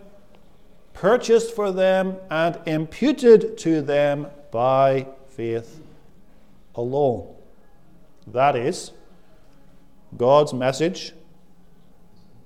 purchased 0.92 1.54
for 1.54 1.72
them, 1.72 2.16
and 2.30 2.58
imputed 2.66 3.58
to 3.58 3.82
them 3.82 4.28
by 4.50 5.06
faith 5.28 5.80
alone. 6.74 7.33
That 8.26 8.56
is 8.56 8.92
God's 10.16 10.52
message 10.52 11.12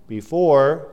before 0.07 0.89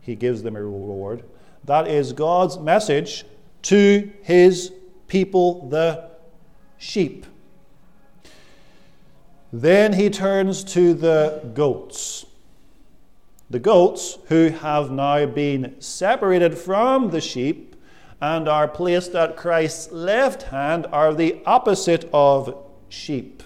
he 0.00 0.14
gives 0.14 0.42
them 0.42 0.56
a 0.56 0.62
reward. 0.62 1.24
That 1.64 1.88
is 1.88 2.12
God's 2.12 2.58
message 2.58 3.24
to 3.62 4.10
his 4.22 4.72
people, 5.06 5.68
the 5.68 6.10
sheep. 6.76 7.26
Then 9.52 9.92
he 9.92 10.10
turns 10.10 10.64
to 10.64 10.94
the 10.94 11.42
goats. 11.54 12.26
The 13.50 13.58
goats, 13.58 14.18
who 14.28 14.48
have 14.48 14.90
now 14.90 15.26
been 15.26 15.76
separated 15.78 16.56
from 16.56 17.10
the 17.10 17.20
sheep 17.20 17.76
and 18.20 18.48
are 18.48 18.66
placed 18.66 19.14
at 19.14 19.36
Christ's 19.36 19.92
left 19.92 20.44
hand, 20.44 20.86
are 20.90 21.12
the 21.12 21.42
opposite 21.44 22.08
of 22.14 22.56
sheep. 22.92 23.42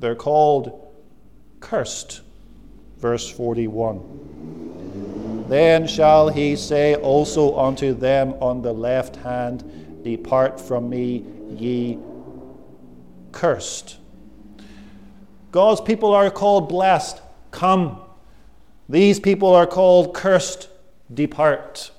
They're 0.00 0.14
called 0.14 0.94
cursed. 1.60 2.22
Verse 2.98 3.30
41. 3.30 5.44
Then 5.48 5.86
shall 5.86 6.28
he 6.28 6.56
say 6.56 6.96
also 6.96 7.58
unto 7.58 7.94
them 7.94 8.34
on 8.40 8.62
the 8.62 8.72
left 8.72 9.16
hand, 9.16 10.02
Depart 10.02 10.60
from 10.60 10.88
me, 10.88 11.24
ye 11.56 11.98
cursed 13.32 13.98
God's 15.56 15.80
people 15.80 16.14
are 16.14 16.30
called 16.30 16.68
blessed. 16.68 17.22
Come. 17.50 17.98
These 18.90 19.20
people 19.20 19.54
are 19.54 19.66
called 19.66 20.12
cursed. 20.12 20.68
Depart. 21.14 21.92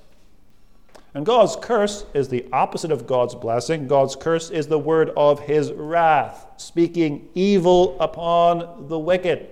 And 1.18 1.26
God's 1.26 1.56
curse 1.56 2.06
is 2.14 2.30
the 2.30 2.46
opposite 2.54 2.92
of 2.92 3.08
God's 3.08 3.34
blessing. 3.34 3.88
God's 3.88 4.16
curse 4.16 4.52
is 4.52 4.68
the 4.68 4.78
word 4.78 5.10
of 5.18 5.40
his 5.40 5.72
wrath, 5.72 6.46
speaking 6.58 7.28
evil 7.34 8.00
upon 8.00 8.88
the 8.88 9.00
wicked. 9.00 9.50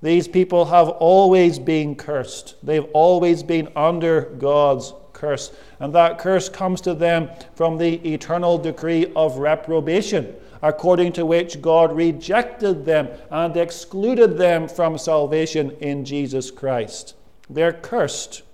These 0.00 0.26
people 0.26 0.64
have 0.64 0.88
always 0.88 1.58
been 1.58 1.96
cursed. 1.96 2.54
They've 2.62 2.86
always 2.94 3.42
been 3.42 3.68
under 3.76 4.22
God's 4.38 4.94
curse. 5.12 5.54
And 5.80 5.94
that 5.94 6.16
curse 6.16 6.48
comes 6.48 6.80
to 6.80 6.94
them 6.94 7.28
from 7.54 7.76
the 7.76 7.96
eternal 8.14 8.56
decree 8.56 9.12
of 9.14 9.36
reprobation 9.36 10.34
according 10.62 11.12
to 11.12 11.26
which 11.26 11.60
God 11.60 11.94
rejected 11.94 12.86
them 12.86 13.08
and 13.30 13.54
excluded 13.54 14.38
them 14.38 14.66
from 14.66 14.96
salvation 14.96 15.72
in 15.72 16.06
Jesus 16.06 16.50
Christ. 16.50 17.14
They're 17.50 17.74
cursed. 17.74 18.44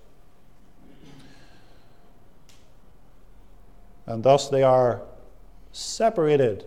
And 4.06 4.22
thus 4.22 4.48
they 4.48 4.62
are 4.62 5.02
separated 5.72 6.64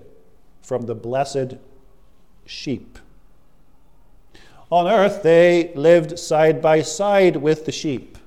from 0.62 0.84
the 0.84 0.96
blessed 0.96 1.56
sheep. 2.46 2.98
On 4.72 4.88
earth, 4.88 5.22
they 5.22 5.72
lived 5.76 6.18
side 6.18 6.62
by 6.62 6.82
side 6.82 7.36
with 7.36 7.66
the 7.66 7.72
sheep. 7.72 8.18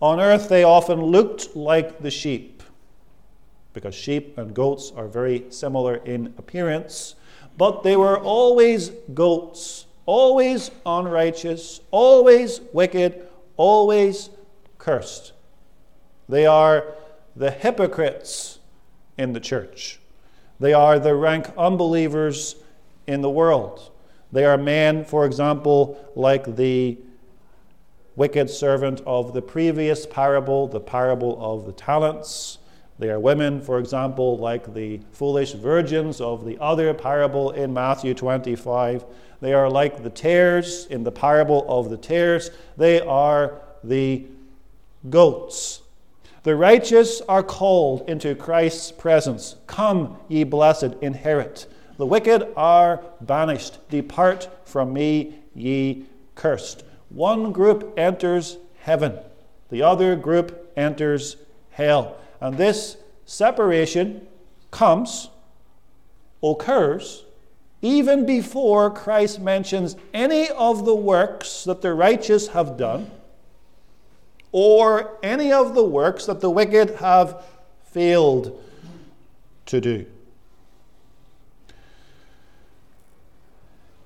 On 0.00 0.20
earth, 0.20 0.48
they 0.48 0.62
often 0.62 1.00
looked 1.00 1.56
like 1.56 2.00
the 2.00 2.10
sheep 2.10 2.56
because 3.76 3.94
sheep 3.94 4.38
and 4.38 4.54
goats 4.54 4.90
are 4.96 5.06
very 5.06 5.44
similar 5.50 5.96
in 5.96 6.32
appearance. 6.38 7.14
But 7.58 7.82
they 7.82 7.94
were 7.94 8.18
always 8.18 8.88
goats, 9.12 9.84
always 10.06 10.70
unrighteous, 10.86 11.80
always 11.90 12.62
wicked, 12.72 13.28
always 13.58 14.30
cursed. 14.78 15.34
They 16.26 16.46
are 16.46 16.94
the 17.36 17.50
hypocrites 17.50 18.58
in 19.18 19.32
the 19.32 19.40
church. 19.40 20.00
They 20.58 20.72
are 20.72 20.98
the 20.98 21.14
rank 21.14 21.50
unbelievers 21.56 22.56
in 23.06 23.20
the 23.20 23.30
world. 23.30 23.90
They 24.32 24.44
are 24.44 24.56
men, 24.56 25.04
for 25.04 25.26
example, 25.26 26.10
like 26.16 26.56
the 26.56 26.98
wicked 28.16 28.48
servant 28.48 29.02
of 29.06 29.34
the 29.34 29.42
previous 29.42 30.06
parable, 30.06 30.66
the 30.66 30.80
parable 30.80 31.38
of 31.40 31.66
the 31.66 31.72
talents. 31.72 32.58
They 32.98 33.10
are 33.10 33.20
women, 33.20 33.60
for 33.60 33.78
example, 33.78 34.38
like 34.38 34.72
the 34.72 35.00
foolish 35.12 35.52
virgins 35.52 36.20
of 36.22 36.46
the 36.46 36.58
other 36.58 36.94
parable 36.94 37.50
in 37.50 37.74
Matthew 37.74 38.14
25. 38.14 39.04
They 39.42 39.52
are 39.52 39.68
like 39.68 40.02
the 40.02 40.10
tares 40.10 40.86
in 40.86 41.04
the 41.04 41.12
parable 41.12 41.66
of 41.68 41.90
the 41.90 41.98
tares. 41.98 42.50
They 42.78 43.02
are 43.02 43.60
the 43.84 44.24
goats. 45.10 45.82
The 46.46 46.54
righteous 46.54 47.20
are 47.22 47.42
called 47.42 48.08
into 48.08 48.36
Christ's 48.36 48.92
presence. 48.92 49.56
Come, 49.66 50.16
ye 50.28 50.44
blessed, 50.44 50.94
inherit. 51.02 51.66
The 51.96 52.06
wicked 52.06 52.52
are 52.56 53.02
banished. 53.20 53.78
Depart 53.88 54.48
from 54.64 54.92
me, 54.92 55.40
ye 55.56 56.06
cursed. 56.36 56.84
One 57.08 57.50
group 57.50 57.94
enters 57.96 58.58
heaven, 58.78 59.18
the 59.70 59.82
other 59.82 60.14
group 60.14 60.72
enters 60.76 61.34
hell. 61.70 62.16
And 62.40 62.56
this 62.56 62.96
separation 63.24 64.28
comes, 64.70 65.30
occurs, 66.44 67.24
even 67.82 68.24
before 68.24 68.88
Christ 68.92 69.40
mentions 69.40 69.96
any 70.14 70.48
of 70.50 70.84
the 70.84 70.94
works 70.94 71.64
that 71.64 71.82
the 71.82 71.92
righteous 71.92 72.46
have 72.46 72.76
done 72.76 73.10
or 74.58 75.18
any 75.22 75.52
of 75.52 75.74
the 75.74 75.84
works 75.84 76.24
that 76.24 76.40
the 76.40 76.48
wicked 76.48 76.88
have 76.94 77.44
failed 77.90 78.58
to 79.66 79.82
do. 79.82 80.06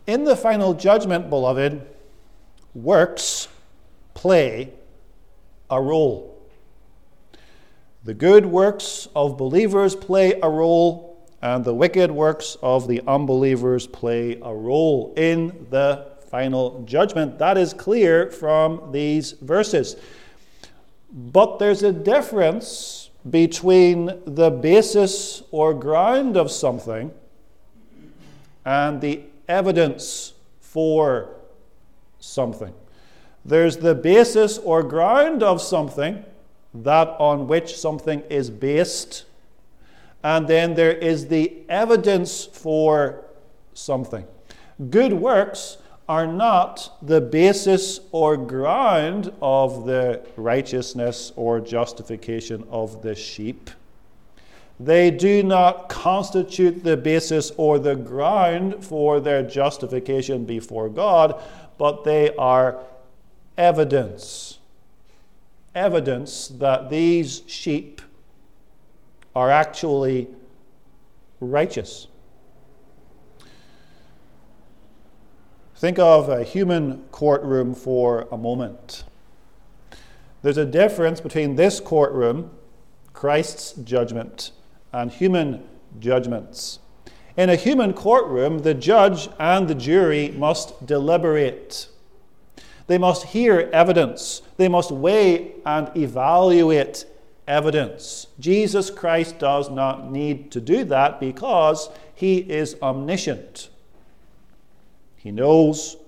In 0.09 0.25
the 0.25 0.35
final 0.35 0.75
judgment, 0.75 1.31
beloved, 1.31 1.87
works 2.75 3.47
play 4.15 4.73
a 5.71 5.81
role. 5.81 6.37
The 8.03 8.15
good 8.15 8.45
works 8.45 9.07
of 9.15 9.39
believers 9.39 9.95
play 9.95 10.33
a 10.43 10.51
role, 10.51 11.29
and 11.41 11.65
the 11.65 11.75
wicked 11.75 12.11
works 12.11 12.57
of 12.61 12.89
the 12.89 13.03
unbelievers 13.07 13.87
play 13.87 14.41
a 14.43 14.53
role 14.53 15.15
in 15.17 15.69
the 15.71 16.11
final 16.29 16.83
judgment. 16.87 17.39
That 17.39 17.57
is 17.57 17.73
clear 17.73 18.33
from 18.33 18.91
these 18.91 19.31
verses. 19.31 19.95
But 21.13 21.59
there's 21.59 21.83
a 21.83 21.93
difference 21.93 23.11
between 23.29 24.21
the 24.25 24.51
basis 24.51 25.43
or 25.51 25.75
ground 25.75 26.37
of 26.37 26.51
something 26.51 27.13
and 28.65 29.01
the 29.01 29.23
evidence 29.49 30.33
for 30.61 31.35
something. 32.21 32.73
There's 33.45 33.79
the 33.79 33.95
basis 33.95 34.59
or 34.59 34.83
ground 34.83 35.43
of 35.43 35.61
something, 35.61 36.25
that 36.73 37.09
on 37.19 37.49
which 37.49 37.77
something 37.77 38.23
is 38.31 38.49
based, 38.49 39.25
and 40.23 40.47
then 40.47 40.75
there 40.75 40.93
is 40.93 41.29
the 41.29 41.57
evidence 41.69 42.45
for 42.45 43.25
something. 43.75 44.25
Good 44.91 45.15
works 45.15 45.79
are 46.11 46.27
not 46.27 46.99
the 47.01 47.21
basis 47.21 48.01
or 48.11 48.37
ground 48.37 49.33
of 49.41 49.87
the 49.87 50.21
righteousness 50.37 51.33
or 51.37 51.61
justification 51.61 52.67
of 52.69 53.01
the 53.03 53.15
sheep. 53.15 53.71
They 54.81 55.13
do 55.13 55.45
not 55.45 55.89
constitute 55.89 56.83
the 56.83 56.97
basis 56.97 57.53
or 57.57 57.79
the 57.79 57.95
ground 57.95 58.85
for 58.85 59.21
their 59.21 59.45
justification 59.45 60.45
before 60.45 60.89
God, 60.89 61.41
but 61.79 62.03
they 62.03 62.35
are 62.35 62.83
evidence. 63.57 64.59
Evidence 65.77 66.49
that 66.49 66.91
these 66.91 67.43
sheep 67.47 68.03
are 69.37 69.49
actually 69.53 70.27
righteous. 71.39 72.09
Think 75.81 75.99
of 75.99 76.29
a 76.29 76.45
human 76.45 77.05
courtroom 77.11 77.75
for 77.75 78.29
a 78.31 78.37
moment. 78.37 79.05
There's 80.43 80.59
a 80.59 80.67
difference 80.67 81.23
between 81.23 81.57
this 81.57 81.81
courtroom, 81.81 82.51
Christ's 83.15 83.73
judgment, 83.73 84.51
and 84.93 85.11
human 85.11 85.67
judgments. 85.99 86.81
In 87.35 87.49
a 87.49 87.57
human 87.57 87.95
courtroom, 87.95 88.59
the 88.59 88.75
judge 88.75 89.31
and 89.39 89.69
the 89.69 89.75
jury 89.75 90.29
must 90.37 90.85
deliberate. 90.85 91.89
They 92.87 92.99
must 92.99 93.29
hear 93.29 93.71
evidence. 93.73 94.43
They 94.59 94.69
must 94.69 94.91
weigh 94.91 95.55
and 95.65 95.91
evaluate 95.97 97.07
evidence. 97.49 98.27
Jesus 98.39 98.91
Christ 98.91 99.39
does 99.39 99.71
not 99.71 100.13
need 100.13 100.51
to 100.53 100.61
do 100.61 100.85
that 100.85 101.21
because 101.21 101.89
he 102.15 102.37
is 102.37 102.77
omniscient. 102.83 103.70
He 105.23 105.31
knows 105.31 105.99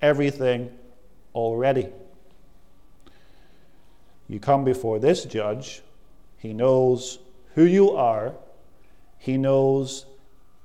everything 0.00 0.70
already. 1.34 1.88
You 4.28 4.38
come 4.38 4.64
before 4.64 5.00
this 5.00 5.24
judge, 5.24 5.82
he 6.38 6.52
knows 6.52 7.18
who 7.54 7.64
you 7.64 7.90
are, 7.90 8.34
he 9.18 9.36
knows 9.36 10.06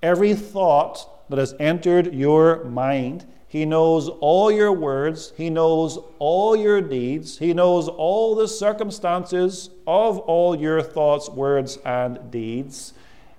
every 0.03 0.35
thought 0.35 1.29
that 1.29 1.39
has 1.39 1.55
entered 1.59 2.13
your 2.13 2.63
mind. 2.65 3.25
He 3.47 3.65
knows 3.65 4.09
all 4.09 4.51
your 4.51 4.71
words. 4.71 5.33
He 5.35 5.49
knows 5.49 5.97
all 6.19 6.55
your 6.55 6.81
deeds. 6.81 7.39
He 7.39 7.53
knows 7.53 7.87
all 7.87 8.35
the 8.35 8.47
circumstances 8.47 9.69
of 9.85 10.19
all 10.19 10.55
your 10.55 10.81
thoughts, 10.81 11.29
words, 11.29 11.77
and 11.85 12.29
deeds. 12.29 12.93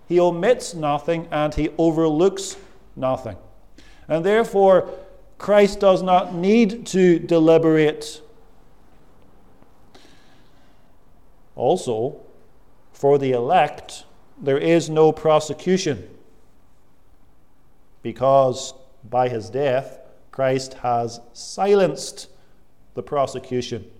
He 0.09 0.18
omits 0.18 0.75
nothing 0.75 1.29
and 1.31 1.55
he 1.55 1.71
overlooks 1.79 2.57
nothing. 2.97 3.37
And 4.09 4.25
therefore, 4.25 4.90
Christ 5.37 5.81
does 5.81 6.03
not 6.03 6.35
need 6.35 6.87
to 6.87 7.18
deliberate. 7.18 8.23
Also, 11.55 12.21
for 12.92 13.18
the 13.18 13.33
elect, 13.33 14.05
there 14.40 14.59
is 14.59 14.88
no 14.88 15.12
prosecution 15.12 16.09
because 18.03 18.75
by 19.09 19.29
his 19.29 19.51
death, 19.51 19.99
Christ 20.31 20.75
has 20.75 21.21
silenced 21.33 22.29
the 22.94 23.03
prosecution. 23.03 23.90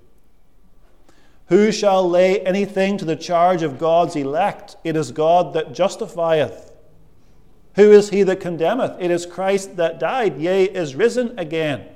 Who 1.47 1.73
shall 1.73 2.09
lay 2.09 2.40
anything 2.40 2.99
to 2.99 3.05
the 3.05 3.16
charge 3.16 3.62
of 3.62 3.79
God's 3.79 4.16
elect? 4.16 4.77
It 4.85 4.97
is 4.97 5.12
God 5.12 5.55
that 5.55 5.73
justifieth. 5.73 6.67
Who 7.79 7.93
is 7.93 8.11
he 8.11 8.25
that 8.25 8.41
condemneth? 8.41 9.01
It 9.01 9.12
is 9.12 9.25
Christ 9.25 9.77
that 9.77 10.01
died, 10.01 10.37
yea, 10.37 10.64
is 10.64 10.97
risen 10.97 11.38
again. 11.38 11.87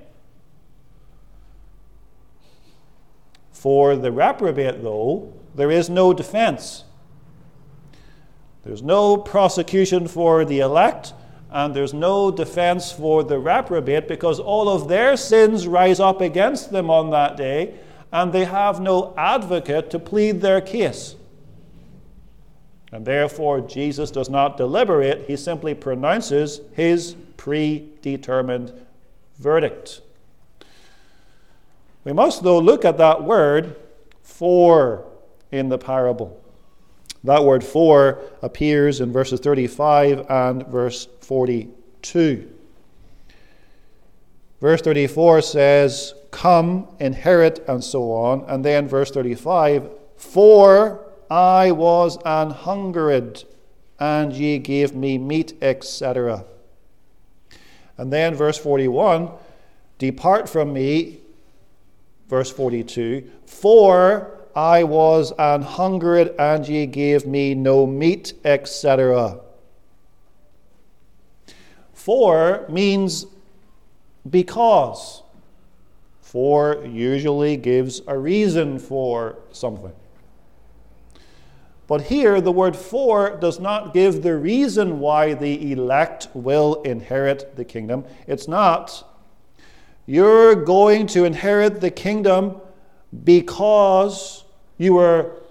For 3.50 3.96
the 3.96 4.12
reprobate, 4.12 4.80
though, 4.84 5.32
there 5.56 5.72
is 5.72 5.90
no 5.90 6.12
defense. 6.12 6.84
There's 8.64 8.80
no 8.80 9.16
prosecution 9.16 10.06
for 10.06 10.44
the 10.44 10.60
elect, 10.60 11.14
and 11.50 11.74
there's 11.74 11.92
no 11.92 12.30
defense 12.30 12.92
for 12.92 13.24
the 13.24 13.40
reprobate 13.40 14.06
because 14.06 14.38
all 14.38 14.68
of 14.68 14.86
their 14.86 15.16
sins 15.16 15.66
rise 15.66 15.98
up 15.98 16.20
against 16.20 16.70
them 16.70 16.90
on 16.90 17.10
that 17.10 17.36
day, 17.36 17.74
and 18.12 18.32
they 18.32 18.44
have 18.44 18.80
no 18.80 19.12
advocate 19.16 19.90
to 19.90 19.98
plead 19.98 20.42
their 20.42 20.60
case. 20.60 21.16
And 22.92 23.06
therefore, 23.06 23.62
Jesus 23.62 24.10
does 24.10 24.28
not 24.28 24.58
deliberate, 24.58 25.24
he 25.26 25.36
simply 25.36 25.74
pronounces 25.74 26.60
his 26.74 27.16
predetermined 27.38 28.72
verdict. 29.38 30.02
We 32.04 32.12
must, 32.12 32.42
though, 32.42 32.58
look 32.58 32.84
at 32.84 32.98
that 32.98 33.24
word 33.24 33.76
for 34.22 35.06
in 35.50 35.70
the 35.70 35.78
parable. 35.78 36.38
That 37.24 37.44
word 37.44 37.64
for 37.64 38.20
appears 38.42 39.00
in 39.00 39.12
verses 39.12 39.40
35 39.40 40.26
and 40.28 40.66
verse 40.66 41.08
42. 41.20 42.50
Verse 44.60 44.82
34 44.82 45.42
says, 45.42 46.14
Come, 46.30 46.88
inherit, 46.98 47.64
and 47.68 47.82
so 47.82 48.12
on. 48.12 48.44
And 48.48 48.64
then 48.64 48.88
verse 48.88 49.10
35, 49.10 49.88
For 50.16 51.11
I 51.32 51.70
was 51.70 52.18
an 52.26 52.50
hungered, 52.50 53.44
and 53.98 54.34
ye 54.34 54.58
gave 54.58 54.94
me 54.94 55.16
meat, 55.16 55.54
etc. 55.62 56.44
And 57.96 58.12
then 58.12 58.34
verse 58.34 58.58
41 58.58 59.30
Depart 59.96 60.46
from 60.46 60.74
me, 60.74 61.20
verse 62.28 62.50
42, 62.50 63.30
for 63.46 64.40
I 64.54 64.84
was 64.84 65.32
an 65.38 65.62
hungered, 65.62 66.34
and 66.38 66.68
ye 66.68 66.84
gave 66.84 67.26
me 67.26 67.54
no 67.54 67.86
meat, 67.86 68.34
etc. 68.44 69.40
For 71.94 72.66
means 72.68 73.24
because. 74.28 75.22
For 76.20 76.84
usually 76.84 77.56
gives 77.56 78.02
a 78.06 78.18
reason 78.18 78.78
for 78.78 79.38
something. 79.50 79.92
But 81.86 82.02
here, 82.02 82.40
the 82.40 82.52
word 82.52 82.76
for 82.76 83.36
does 83.36 83.58
not 83.58 83.92
give 83.92 84.22
the 84.22 84.36
reason 84.36 85.00
why 85.00 85.34
the 85.34 85.72
elect 85.72 86.28
will 86.32 86.80
inherit 86.82 87.56
the 87.56 87.64
kingdom. 87.64 88.04
It's 88.26 88.48
not, 88.48 89.08
you're 90.06 90.54
going 90.54 91.06
to 91.08 91.24
inherit 91.24 91.80
the 91.80 91.90
kingdom 91.90 92.60
because 93.24 94.44
you 94.78 94.94
were 94.94 95.42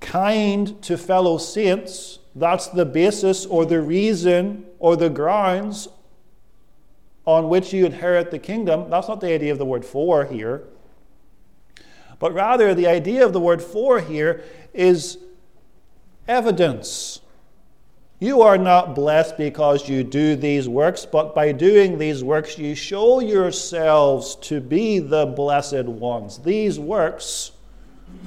kind 0.00 0.82
to 0.82 0.98
fellow 0.98 1.38
saints. 1.38 2.18
That's 2.34 2.68
the 2.68 2.84
basis 2.84 3.46
or 3.46 3.64
the 3.64 3.80
reason 3.80 4.66
or 4.78 4.96
the 4.96 5.10
grounds 5.10 5.88
on 7.24 7.48
which 7.48 7.72
you 7.72 7.86
inherit 7.86 8.30
the 8.30 8.38
kingdom. 8.38 8.90
That's 8.90 9.08
not 9.08 9.20
the 9.20 9.32
idea 9.32 9.52
of 9.52 9.58
the 9.58 9.64
word 9.64 9.84
for 9.84 10.24
here. 10.24 10.64
But 12.18 12.34
rather, 12.34 12.74
the 12.74 12.86
idea 12.86 13.24
of 13.24 13.32
the 13.32 13.40
word 13.40 13.62
for 13.62 14.00
here 14.00 14.44
is 14.72 15.18
evidence. 16.26 17.20
You 18.20 18.42
are 18.42 18.58
not 18.58 18.94
blessed 18.94 19.36
because 19.36 19.88
you 19.88 20.04
do 20.04 20.36
these 20.36 20.68
works, 20.68 21.04
but 21.04 21.34
by 21.34 21.50
doing 21.50 21.98
these 21.98 22.22
works, 22.22 22.56
you 22.56 22.76
show 22.76 23.18
yourselves 23.18 24.36
to 24.42 24.60
be 24.60 25.00
the 25.00 25.26
blessed 25.26 25.86
ones. 25.86 26.38
These 26.38 26.78
works, 26.78 27.50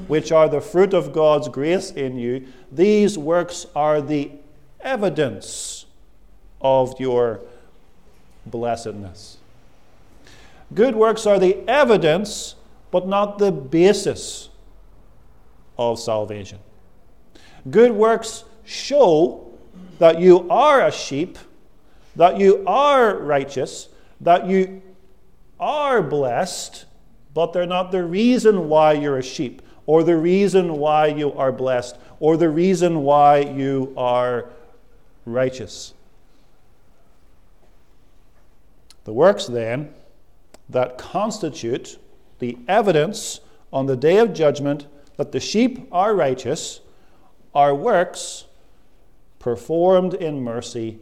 which 0.07 0.33
are 0.33 0.49
the 0.49 0.59
fruit 0.59 0.93
of 0.93 1.13
God's 1.13 1.47
grace 1.47 1.91
in 1.91 2.17
you, 2.17 2.45
these 2.71 3.17
works 3.17 3.67
are 3.73 4.01
the 4.01 4.31
evidence 4.81 5.85
of 6.59 6.99
your 6.99 7.39
blessedness. 8.45 9.37
Good 10.73 10.95
works 10.95 11.25
are 11.25 11.39
the 11.39 11.57
evidence, 11.69 12.55
but 12.91 13.07
not 13.07 13.37
the 13.37 13.51
basis 13.51 14.49
of 15.77 15.99
salvation. 15.99 16.59
Good 17.69 17.91
works 17.91 18.43
show 18.63 19.53
that 19.99 20.19
you 20.19 20.47
are 20.49 20.85
a 20.85 20.91
sheep, 20.91 21.37
that 22.15 22.37
you 22.39 22.63
are 22.67 23.17
righteous, 23.17 23.89
that 24.21 24.47
you 24.47 24.81
are 25.59 26.01
blessed, 26.01 26.85
but 27.33 27.53
they're 27.53 27.65
not 27.65 27.91
the 27.91 28.03
reason 28.03 28.69
why 28.69 28.93
you're 28.93 29.17
a 29.17 29.23
sheep, 29.23 29.61
or 29.85 30.03
the 30.03 30.17
reason 30.17 30.77
why 30.77 31.07
you 31.07 31.33
are 31.33 31.51
blessed, 31.51 31.97
or 32.19 32.37
the 32.37 32.49
reason 32.49 33.03
why 33.03 33.39
you 33.39 33.93
are 33.97 34.49
righteous. 35.25 35.93
The 39.05 39.13
works, 39.13 39.47
then, 39.47 39.93
that 40.69 40.97
constitute 40.97 41.99
the 42.39 42.57
evidence 42.67 43.39
on 43.71 43.85
the 43.85 43.95
day 43.95 44.17
of 44.17 44.33
judgment 44.33 44.87
that 45.17 45.31
the 45.31 45.39
sheep 45.39 45.87
are 45.91 46.15
righteous 46.15 46.81
are 47.55 47.73
works 47.73 48.45
performed 49.39 50.13
in 50.13 50.43
mercy 50.43 50.99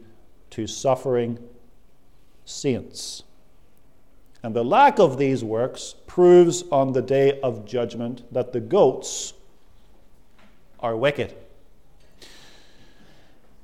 to 0.50 0.66
suffering 0.66 1.38
saints. 2.44 3.24
And 4.42 4.54
the 4.54 4.64
lack 4.64 4.98
of 4.98 5.18
these 5.18 5.42
works 5.42 5.94
proves 6.06 6.62
on 6.70 6.92
the 6.92 7.02
day 7.02 7.40
of 7.40 7.64
judgment 7.64 8.22
that 8.32 8.52
the 8.52 8.60
goats 8.60 9.32
are 10.78 10.96
wicked. 10.96 11.34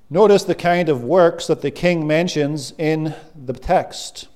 Notice 0.09 0.43
the 0.43 0.55
kind 0.55 0.89
of 0.89 1.05
works 1.05 1.47
that 1.47 1.61
the 1.61 1.71
king 1.71 2.07
mentions 2.07 2.73
in 2.79 3.15
the 3.37 3.53
text. 3.53 4.27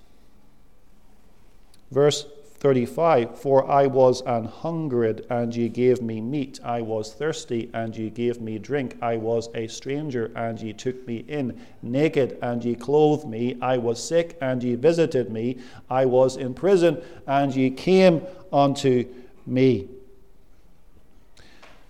Verse 1.91 2.27
35 2.65 3.39
For 3.39 3.71
I 3.71 3.87
was 3.87 4.23
an 4.23 4.47
hungered, 4.47 5.27
and 5.29 5.55
ye 5.55 5.69
gave 5.69 6.01
me 6.01 6.23
meat. 6.23 6.61
I 6.65 6.81
was 6.81 7.13
thirsty, 7.13 7.69
and 7.75 7.95
ye 7.95 8.09
gave 8.09 8.41
me 8.41 8.59
drink. 8.59 8.97
I 9.03 9.19
was 9.19 9.51
a 9.55 9.67
stranger, 9.67 10.33
and 10.35 10.59
ye 10.59 10.73
took 10.73 11.07
me 11.07 11.27
in. 11.29 11.61
Naked, 11.83 12.39
and 12.41 12.65
ye 12.65 12.75
clothed 12.75 13.29
me. 13.29 13.59
I 13.61 13.77
was 13.77 14.03
sick, 14.03 14.39
and 14.41 14.63
ye 14.63 14.77
visited 14.77 15.31
me. 15.31 15.59
I 15.91 16.07
was 16.07 16.39
in 16.39 16.55
prison, 16.55 17.03
and 17.27 17.55
ye 17.55 17.69
came 17.69 18.23
unto 18.51 19.13
me. 19.45 19.91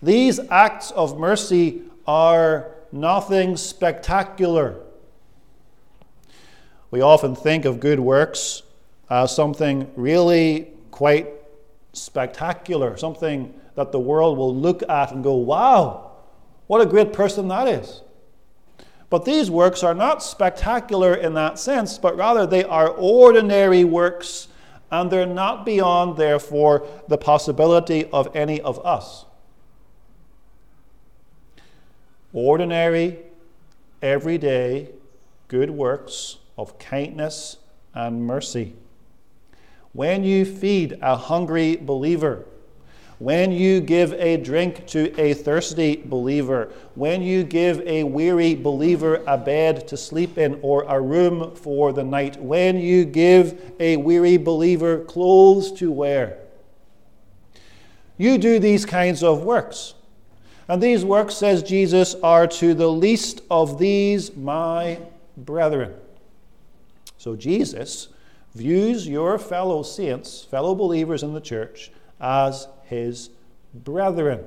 These 0.02 0.40
acts 0.50 0.90
of 0.90 1.16
mercy 1.16 1.82
are 2.04 2.72
nothing 2.90 3.56
spectacular. 3.56 4.80
We 6.90 7.00
often 7.00 7.36
think 7.36 7.64
of 7.64 7.78
good 7.78 8.00
works 8.00 8.63
uh, 9.10 9.26
something 9.26 9.90
really 9.96 10.68
quite 10.90 11.28
spectacular, 11.92 12.96
something 12.96 13.54
that 13.74 13.92
the 13.92 14.00
world 14.00 14.38
will 14.38 14.54
look 14.54 14.82
at 14.88 15.12
and 15.12 15.22
go, 15.22 15.34
wow, 15.34 16.12
what 16.66 16.80
a 16.80 16.86
great 16.86 17.12
person 17.12 17.48
that 17.48 17.68
is. 17.68 18.02
But 19.10 19.24
these 19.24 19.50
works 19.50 19.82
are 19.82 19.94
not 19.94 20.22
spectacular 20.22 21.14
in 21.14 21.34
that 21.34 21.58
sense, 21.58 21.98
but 21.98 22.16
rather 22.16 22.46
they 22.46 22.64
are 22.64 22.88
ordinary 22.88 23.84
works, 23.84 24.48
and 24.90 25.10
they're 25.10 25.26
not 25.26 25.64
beyond, 25.64 26.16
therefore, 26.16 26.86
the 27.08 27.18
possibility 27.18 28.06
of 28.06 28.34
any 28.34 28.60
of 28.60 28.84
us. 28.84 29.24
Ordinary, 32.32 33.18
everyday, 34.02 34.88
good 35.48 35.70
works 35.70 36.38
of 36.58 36.78
kindness 36.78 37.58
and 37.94 38.26
mercy. 38.26 38.74
When 39.94 40.24
you 40.24 40.44
feed 40.44 40.98
a 41.00 41.16
hungry 41.16 41.76
believer, 41.76 42.44
when 43.20 43.52
you 43.52 43.80
give 43.80 44.12
a 44.14 44.36
drink 44.36 44.88
to 44.88 45.18
a 45.20 45.34
thirsty 45.34 46.02
believer, 46.04 46.72
when 46.96 47.22
you 47.22 47.44
give 47.44 47.80
a 47.86 48.02
weary 48.02 48.56
believer 48.56 49.22
a 49.28 49.38
bed 49.38 49.86
to 49.86 49.96
sleep 49.96 50.36
in 50.36 50.58
or 50.62 50.82
a 50.82 51.00
room 51.00 51.54
for 51.54 51.92
the 51.92 52.02
night, 52.02 52.42
when 52.42 52.76
you 52.76 53.04
give 53.04 53.72
a 53.78 53.96
weary 53.96 54.36
believer 54.36 55.04
clothes 55.04 55.70
to 55.74 55.92
wear, 55.92 56.40
you 58.18 58.36
do 58.36 58.58
these 58.58 58.84
kinds 58.84 59.22
of 59.22 59.44
works. 59.44 59.94
And 60.66 60.82
these 60.82 61.04
works, 61.04 61.36
says 61.36 61.62
Jesus, 61.62 62.16
are 62.16 62.48
to 62.48 62.74
the 62.74 62.90
least 62.90 63.42
of 63.48 63.78
these 63.78 64.34
my 64.34 64.98
brethren. 65.36 65.94
So 67.16 67.36
Jesus 67.36 68.08
views 68.54 69.06
your 69.08 69.38
fellow 69.38 69.82
saints, 69.82 70.44
fellow 70.44 70.74
believers 70.74 71.22
in 71.22 71.34
the 71.34 71.40
church, 71.40 71.90
as 72.20 72.68
his 72.84 73.30
brethren. 73.74 74.44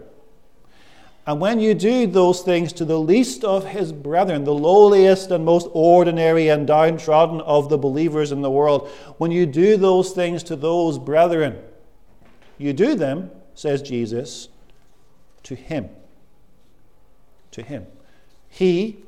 And 1.25 1.41
when 1.41 1.59
you 1.59 1.73
do 1.73 2.07
those 2.07 2.41
things 2.41 2.71
to 2.73 2.85
the 2.85 2.99
least 2.99 3.43
of 3.43 3.65
his 3.65 3.91
brethren, 3.91 4.45
the 4.45 4.53
lowliest 4.53 5.29
and 5.29 5.43
most 5.43 5.67
ordinary 5.73 6.47
and 6.47 6.65
downtrodden 6.65 7.41
of 7.41 7.67
the 7.67 7.77
believers 7.77 8.31
in 8.31 8.41
the 8.41 8.49
world, 8.49 8.87
when 9.17 9.31
you 9.31 9.45
do 9.45 9.75
those 9.75 10.11
things 10.11 10.41
to 10.43 10.55
those 10.55 10.97
brethren, 10.97 11.57
you 12.57 12.71
do 12.71 12.95
them, 12.95 13.29
says 13.55 13.81
Jesus, 13.81 14.47
to 15.43 15.55
him. 15.55 15.89
To 17.51 17.61
him. 17.61 17.87
He 18.47 19.03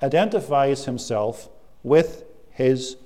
identifies 0.00 0.84
himself 0.84 1.48
with 1.82 2.24
his 2.50 2.96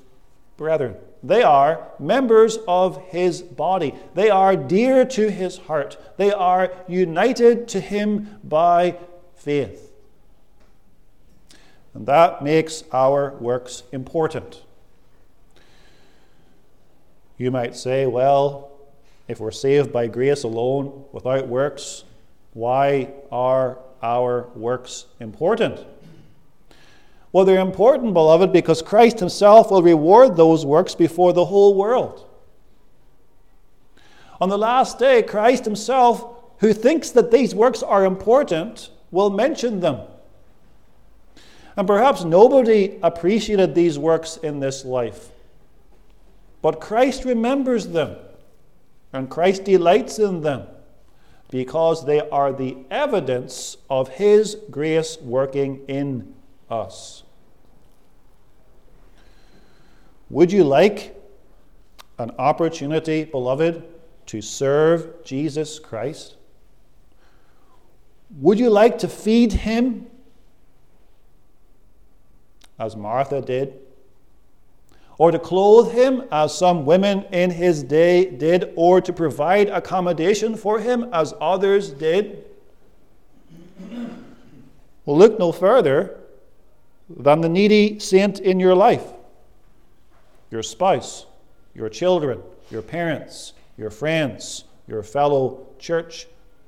brethren. 0.58 0.96
They 1.22 1.42
are 1.42 1.88
members 1.98 2.58
of 2.68 3.02
his 3.06 3.40
body. 3.40 3.94
They 4.14 4.28
are 4.28 4.54
dear 4.54 5.06
to 5.06 5.30
his 5.30 5.56
heart. 5.56 5.96
They 6.18 6.30
are 6.30 6.70
united 6.86 7.68
to 7.68 7.80
him 7.80 8.38
by 8.44 8.98
faith. 9.34 9.90
And 11.94 12.06
that 12.06 12.42
makes 12.42 12.84
our 12.92 13.34
works 13.40 13.84
important. 13.92 14.62
You 17.38 17.50
might 17.50 17.74
say, 17.74 18.06
well, 18.06 18.72
if 19.28 19.40
we're 19.40 19.50
saved 19.50 19.92
by 19.92 20.08
grace 20.08 20.42
alone, 20.42 21.04
without 21.12 21.48
works, 21.48 22.04
why 22.52 23.12
are 23.30 23.78
our 24.02 24.48
works 24.54 25.06
important? 25.20 25.86
Well, 27.32 27.44
they're 27.44 27.60
important, 27.60 28.14
beloved, 28.14 28.52
because 28.52 28.80
Christ 28.80 29.18
Himself 29.18 29.70
will 29.70 29.82
reward 29.82 30.36
those 30.36 30.64
works 30.64 30.94
before 30.94 31.32
the 31.32 31.44
whole 31.44 31.74
world. 31.74 32.26
On 34.40 34.48
the 34.48 34.58
last 34.58 34.98
day, 34.98 35.22
Christ 35.22 35.64
Himself, 35.64 36.24
who 36.60 36.72
thinks 36.72 37.10
that 37.10 37.30
these 37.30 37.54
works 37.54 37.82
are 37.82 38.04
important, 38.04 38.90
will 39.10 39.30
mention 39.30 39.80
them. 39.80 40.00
And 41.76 41.86
perhaps 41.86 42.24
nobody 42.24 42.98
appreciated 43.02 43.74
these 43.74 43.98
works 43.98 44.36
in 44.38 44.60
this 44.60 44.84
life. 44.84 45.30
But 46.62 46.80
Christ 46.80 47.24
remembers 47.24 47.88
them, 47.88 48.16
and 49.12 49.30
Christ 49.30 49.64
delights 49.64 50.18
in 50.18 50.40
them 50.40 50.66
because 51.50 52.04
they 52.04 52.28
are 52.30 52.52
the 52.52 52.76
evidence 52.90 53.76
of 53.88 54.08
His 54.08 54.56
grace 54.70 55.18
working 55.20 55.84
in 55.88 56.34
us. 56.70 57.22
Would 60.30 60.52
you 60.52 60.64
like 60.64 61.16
an 62.18 62.32
opportunity, 62.38 63.24
beloved, 63.24 63.82
to 64.26 64.42
serve 64.42 65.24
Jesus 65.24 65.78
Christ? 65.78 66.36
Would 68.40 68.58
you 68.58 68.68
like 68.68 68.98
to 68.98 69.08
feed 69.08 69.52
him 69.52 70.06
as 72.78 72.94
Martha 72.94 73.40
did? 73.40 73.78
Or 75.16 75.30
to 75.32 75.38
clothe 75.38 75.92
him 75.92 76.24
as 76.30 76.56
some 76.56 76.84
women 76.84 77.24
in 77.32 77.50
his 77.50 77.82
day 77.82 78.30
did? 78.30 78.72
Or 78.76 79.00
to 79.00 79.12
provide 79.12 79.68
accommodation 79.68 80.56
for 80.56 80.78
him 80.78 81.08
as 81.12 81.34
others 81.40 81.90
did? 81.90 82.44
Well, 85.06 85.16
look 85.16 85.38
no 85.38 85.52
further 85.52 86.17
than 87.08 87.40
the 87.40 87.48
needy 87.48 87.98
saint 87.98 88.40
in 88.40 88.60
your 88.60 88.74
life 88.74 89.04
your 90.50 90.62
spouse, 90.62 91.26
your 91.74 91.90
children, 91.90 92.40
your 92.70 92.80
parents, 92.80 93.52
your 93.76 93.90
friends, 93.90 94.64
your 94.86 95.02
fellow 95.02 95.66
church 95.78 96.26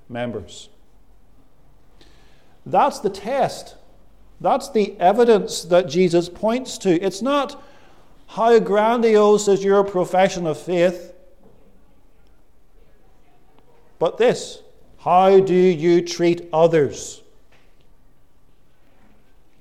members. 0.09 0.69
That's 2.67 3.01
the 3.01 3.09
test. 3.09 3.77
That's 4.39 4.69
the 4.71 4.99
evidence 5.01 5.65
that 5.65 5.89
Jesus 5.89 6.29
points 6.29 6.77
to. 6.79 6.91
It's 7.01 7.23
not 7.23 7.63
how 8.27 8.59
grandiose 8.59 9.49
is 9.49 9.65
your 9.65 9.83
profession 9.83 10.47
of 10.47 10.59
faith, 10.59 11.15
but 13.99 14.19
this 14.19 14.63
how 14.99 15.41
do 15.41 15.55
you 15.55 16.03
treat 16.03 16.49
others? 16.53 17.23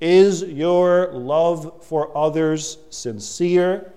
Is 0.02 0.44
your 0.44 1.12
love 1.12 1.84
for 1.86 2.16
others 2.18 2.78
sincere, 2.90 3.92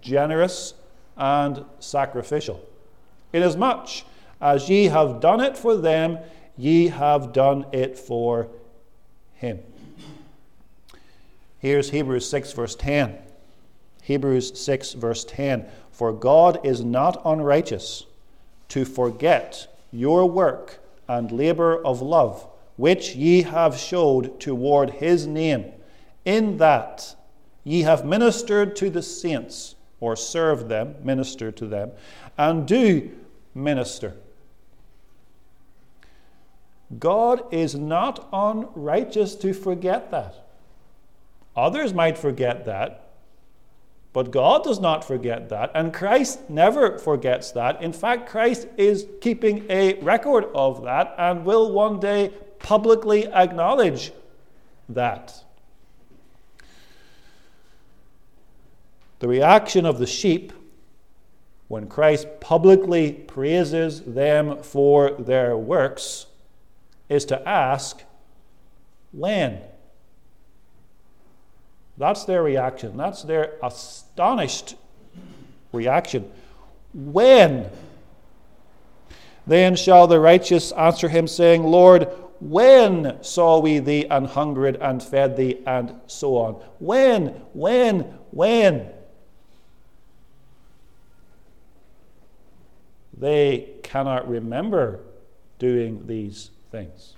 generous, 0.00 0.74
and 1.16 1.64
sacrificial? 1.78 2.60
Inasmuch 3.32 4.04
as 4.40 4.68
ye 4.68 4.86
have 4.86 5.20
done 5.20 5.40
it 5.40 5.56
for 5.56 5.76
them, 5.76 6.18
ye 6.56 6.88
have 6.88 7.32
done 7.32 7.66
it 7.72 7.98
for 7.98 8.48
him. 9.34 9.60
Here's 11.58 11.90
Hebrews 11.90 12.28
6, 12.28 12.52
verse 12.52 12.74
10. 12.74 13.16
Hebrews 14.02 14.58
6, 14.58 14.94
verse 14.94 15.24
10. 15.24 15.66
For 15.92 16.12
God 16.12 16.58
is 16.64 16.84
not 16.84 17.22
unrighteous 17.24 18.06
to 18.70 18.84
forget 18.84 19.68
your 19.92 20.28
work 20.28 20.80
and 21.06 21.30
labor 21.30 21.80
of 21.84 22.02
love, 22.02 22.46
which 22.82 23.14
ye 23.14 23.42
have 23.42 23.78
showed 23.78 24.40
toward 24.40 24.90
his 24.90 25.24
name, 25.24 25.72
in 26.24 26.56
that 26.56 27.14
ye 27.62 27.82
have 27.82 28.04
ministered 28.04 28.74
to 28.74 28.90
the 28.90 29.00
saints, 29.00 29.76
or 30.00 30.16
served 30.16 30.68
them, 30.68 30.92
ministered 31.00 31.56
to 31.56 31.64
them, 31.64 31.92
and 32.36 32.66
do 32.66 33.08
minister. 33.54 34.16
God 36.98 37.44
is 37.54 37.76
not 37.76 38.28
unrighteous 38.32 39.36
to 39.36 39.52
forget 39.54 40.10
that. 40.10 40.44
Others 41.54 41.94
might 41.94 42.18
forget 42.18 42.64
that, 42.64 43.12
but 44.12 44.32
God 44.32 44.64
does 44.64 44.80
not 44.80 45.04
forget 45.04 45.50
that, 45.50 45.70
and 45.76 45.94
Christ 45.94 46.50
never 46.50 46.98
forgets 46.98 47.52
that. 47.52 47.80
In 47.80 47.92
fact, 47.92 48.28
Christ 48.28 48.66
is 48.76 49.06
keeping 49.20 49.66
a 49.70 50.00
record 50.00 50.46
of 50.52 50.82
that 50.82 51.14
and 51.16 51.44
will 51.44 51.70
one 51.70 52.00
day 52.00 52.32
publicly 52.62 53.26
acknowledge 53.26 54.12
that. 54.88 55.44
The 59.18 59.28
reaction 59.28 59.86
of 59.86 59.98
the 59.98 60.06
sheep 60.06 60.52
when 61.68 61.86
Christ 61.86 62.26
publicly 62.40 63.12
praises 63.12 64.02
them 64.02 64.62
for 64.62 65.12
their 65.12 65.56
works 65.56 66.26
is 67.08 67.24
to 67.26 67.48
ask, 67.48 68.02
when? 69.12 69.60
That's 71.96 72.24
their 72.24 72.42
reaction. 72.42 72.96
That's 72.96 73.22
their 73.22 73.54
astonished 73.62 74.76
reaction. 75.72 76.30
When? 76.92 77.70
Then 79.46 79.76
shall 79.76 80.06
the 80.06 80.20
righteous 80.20 80.72
answer 80.72 81.08
him, 81.08 81.26
saying, 81.26 81.62
Lord, 81.62 82.08
when 82.42 83.22
saw 83.22 83.60
we 83.60 83.78
thee 83.78 84.04
and 84.06 84.26
hungered 84.26 84.76
and 84.76 85.00
fed 85.00 85.36
thee, 85.36 85.60
and 85.64 85.94
so 86.08 86.36
on? 86.36 86.54
When, 86.80 87.28
when, 87.52 88.00
when? 88.32 88.88
They 93.16 93.68
cannot 93.84 94.28
remember 94.28 95.00
doing 95.60 96.08
these 96.08 96.50
things. 96.72 97.14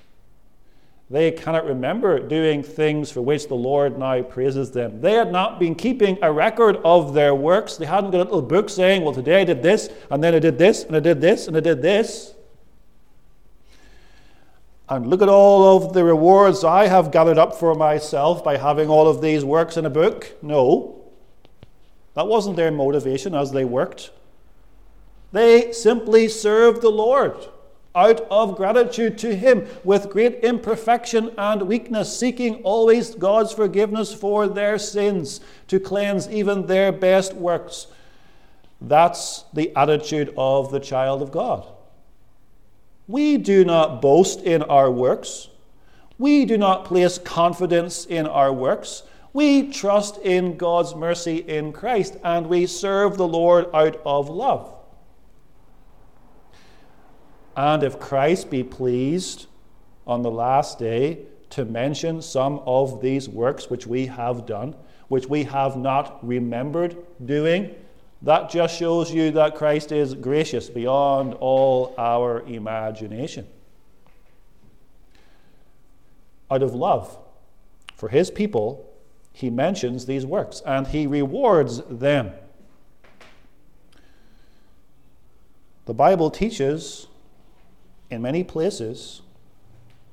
They 1.09 1.31
cannot 1.31 1.65
remember 1.65 2.19
doing 2.19 2.63
things 2.63 3.11
for 3.11 3.23
which 3.23 3.49
the 3.49 3.55
Lord 3.55 3.99
now 3.99 4.21
praises 4.21 4.73
them. 4.73 5.01
They 5.01 5.13
had 5.13 5.33
not 5.33 5.59
been 5.59 5.75
keeping 5.75 6.19
a 6.21 6.31
record 6.31 6.77
of 6.85 7.15
their 7.15 7.35
works. 7.35 7.79
They 7.79 7.87
hadn't 7.87 8.11
got 8.11 8.19
a 8.21 8.25
little 8.25 8.43
book 8.43 8.69
saying, 8.69 9.03
Well, 9.03 9.15
today 9.15 9.41
I 9.41 9.45
did 9.45 9.63
this, 9.63 9.89
and 10.11 10.23
then 10.23 10.35
I 10.35 10.39
did 10.39 10.59
this, 10.59 10.85
and 10.85 10.95
I 10.95 11.01
did 11.01 11.23
this, 11.23 11.49
and 11.49 11.57
I 11.57 11.61
did 11.61 11.81
this. 11.81 12.34
And 14.89 15.07
look 15.07 15.23
at 15.23 15.29
all 15.29 15.77
of 15.77 15.95
the 15.95 16.05
rewards 16.05 16.63
I 16.63 16.89
have 16.89 17.11
gathered 17.11 17.39
up 17.39 17.55
for 17.55 17.75
myself 17.75 18.45
by 18.45 18.59
having 18.59 18.89
all 18.89 19.09
of 19.09 19.23
these 19.23 19.45
works 19.45 19.77
in 19.77 19.87
a 19.87 19.91
book. 19.91 20.33
No, 20.43 21.05
that 22.15 22.27
wasn't 22.27 22.57
their 22.57 22.71
motivation 22.71 23.35
as 23.35 23.53
they 23.53 23.65
worked. 23.65 24.11
They 25.33 25.73
simply 25.73 26.29
served 26.29 26.83
the 26.83 26.91
Lord 26.91 27.49
out 27.95 28.21
of 28.31 28.57
gratitude 28.57 29.19
to 29.19 29.35
Him 29.35 29.67
with 29.85 30.11
great 30.11 30.41
imperfection 30.45 31.31
and 31.39 31.63
weakness, 31.63 32.17
seeking 32.17 32.57
always 32.63 33.15
God's 33.15 33.53
forgiveness 33.53 34.13
for 34.13 34.49
their 34.49 34.79
sins 34.79 35.41
to 35.69 35.81
cleanse 35.81 36.29
even 36.29 36.67
their 36.67 36.93
best 36.93 37.35
works. 37.35 37.87
That's 38.81 39.45
the 39.53 39.75
attitude 39.75 40.35
of 40.37 40.71
the 40.71 40.81
child 40.81 41.23
of 41.23 41.31
God. 41.31 41.67
We 43.07 43.37
do 43.37 43.65
not 43.65 44.01
boast 44.01 44.41
in 44.41 44.63
our 44.63 44.91
works. 44.91 45.49
We 46.19 46.45
do 46.45 46.57
not 46.57 46.85
place 46.85 47.19
confidence 47.19 48.07
in 48.07 48.27
our 48.27 48.53
works. 48.53 49.03
We 49.33 49.71
trust 49.71 50.19
in 50.19 50.57
God's 50.57 50.95
mercy 50.95 51.39
in 51.39 51.73
Christ 51.73 52.17
and 52.23 52.47
we 52.47 52.67
serve 52.67 53.17
the 53.17 53.27
Lord 53.27 53.67
out 53.75 54.01
of 54.07 54.31
love. 54.31 54.73
And 57.57 57.83
if 57.83 57.99
Christ 57.99 58.51
be 58.51 58.63
pleased 58.63 59.47
on 60.07 60.23
the 60.23 60.31
last 60.31 60.79
day 60.79 61.27
to 61.51 61.65
mention 61.65 62.23
some 62.23 62.61
of 62.67 63.01
these 63.01 63.29
works 63.29 63.71
which 63.71 63.87
we 63.87 64.07
have 64.07 64.47
done, 64.47 64.75
which 65.09 65.27
we 65.27 65.45
have 65.45 65.77
not 65.77 66.27
remembered 66.27 66.97
doing, 67.25 67.75
that 68.25 68.51
just 68.51 68.79
shows 68.79 69.13
you 69.13 69.31
that 69.33 69.55
Christ 69.55 69.93
is 69.93 70.15
gracious 70.15 70.71
beyond 70.71 71.35
all 71.35 71.95
our 71.99 72.41
imagination. 72.47 73.47
Out 76.51 76.63
of 76.63 76.75
love 76.75 77.19
for 77.95 78.09
his 78.09 78.31
people, 78.31 78.91
he 79.33 79.51
mentions 79.51 80.07
these 80.07 80.25
works 80.25 80.63
and 80.65 80.87
he 80.87 81.07
rewards 81.07 81.83
them. 81.91 82.33
The 85.85 85.95
Bible 85.95 86.31
teaches 86.31 87.09
in 88.11 88.23
many 88.23 88.43
places 88.43 89.21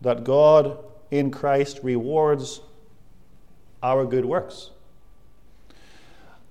that 0.02 0.26
God 0.26 0.78
in 1.12 1.32
Christ 1.32 1.80
rewards 1.82 2.60
our 3.82 4.06
good 4.06 4.26
works. 4.26 4.72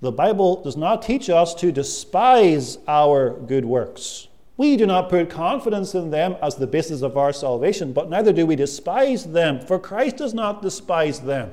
The 0.01 0.13
Bible 0.13 0.63
does 0.63 0.77
not 0.77 1.03
teach 1.03 1.29
us 1.29 1.55
to 1.57 1.71
despise 1.71 2.79
our 2.89 3.31
good 3.31 3.65
works. 3.65 4.29
We 4.57 4.77
do 4.77 4.87
not 4.87 5.09
put 5.09 5.31
confidence 5.31 5.95
in 5.95 6.11
them 6.11 6.37
as 6.43 6.57
the 6.57 6.67
basis 6.67 7.03
of 7.03 7.17
our 7.17 7.33
salvation, 7.33 7.93
but 7.93 8.11
neither 8.11 8.33
do 8.33 8.47
we 8.47 8.57
despise 8.57 9.25
them, 9.25 9.61
for 9.61 9.79
Christ 9.79 10.19
does 10.19 10.35
not 10.35 10.63
despise 10.63 11.21
them. 11.21 11.53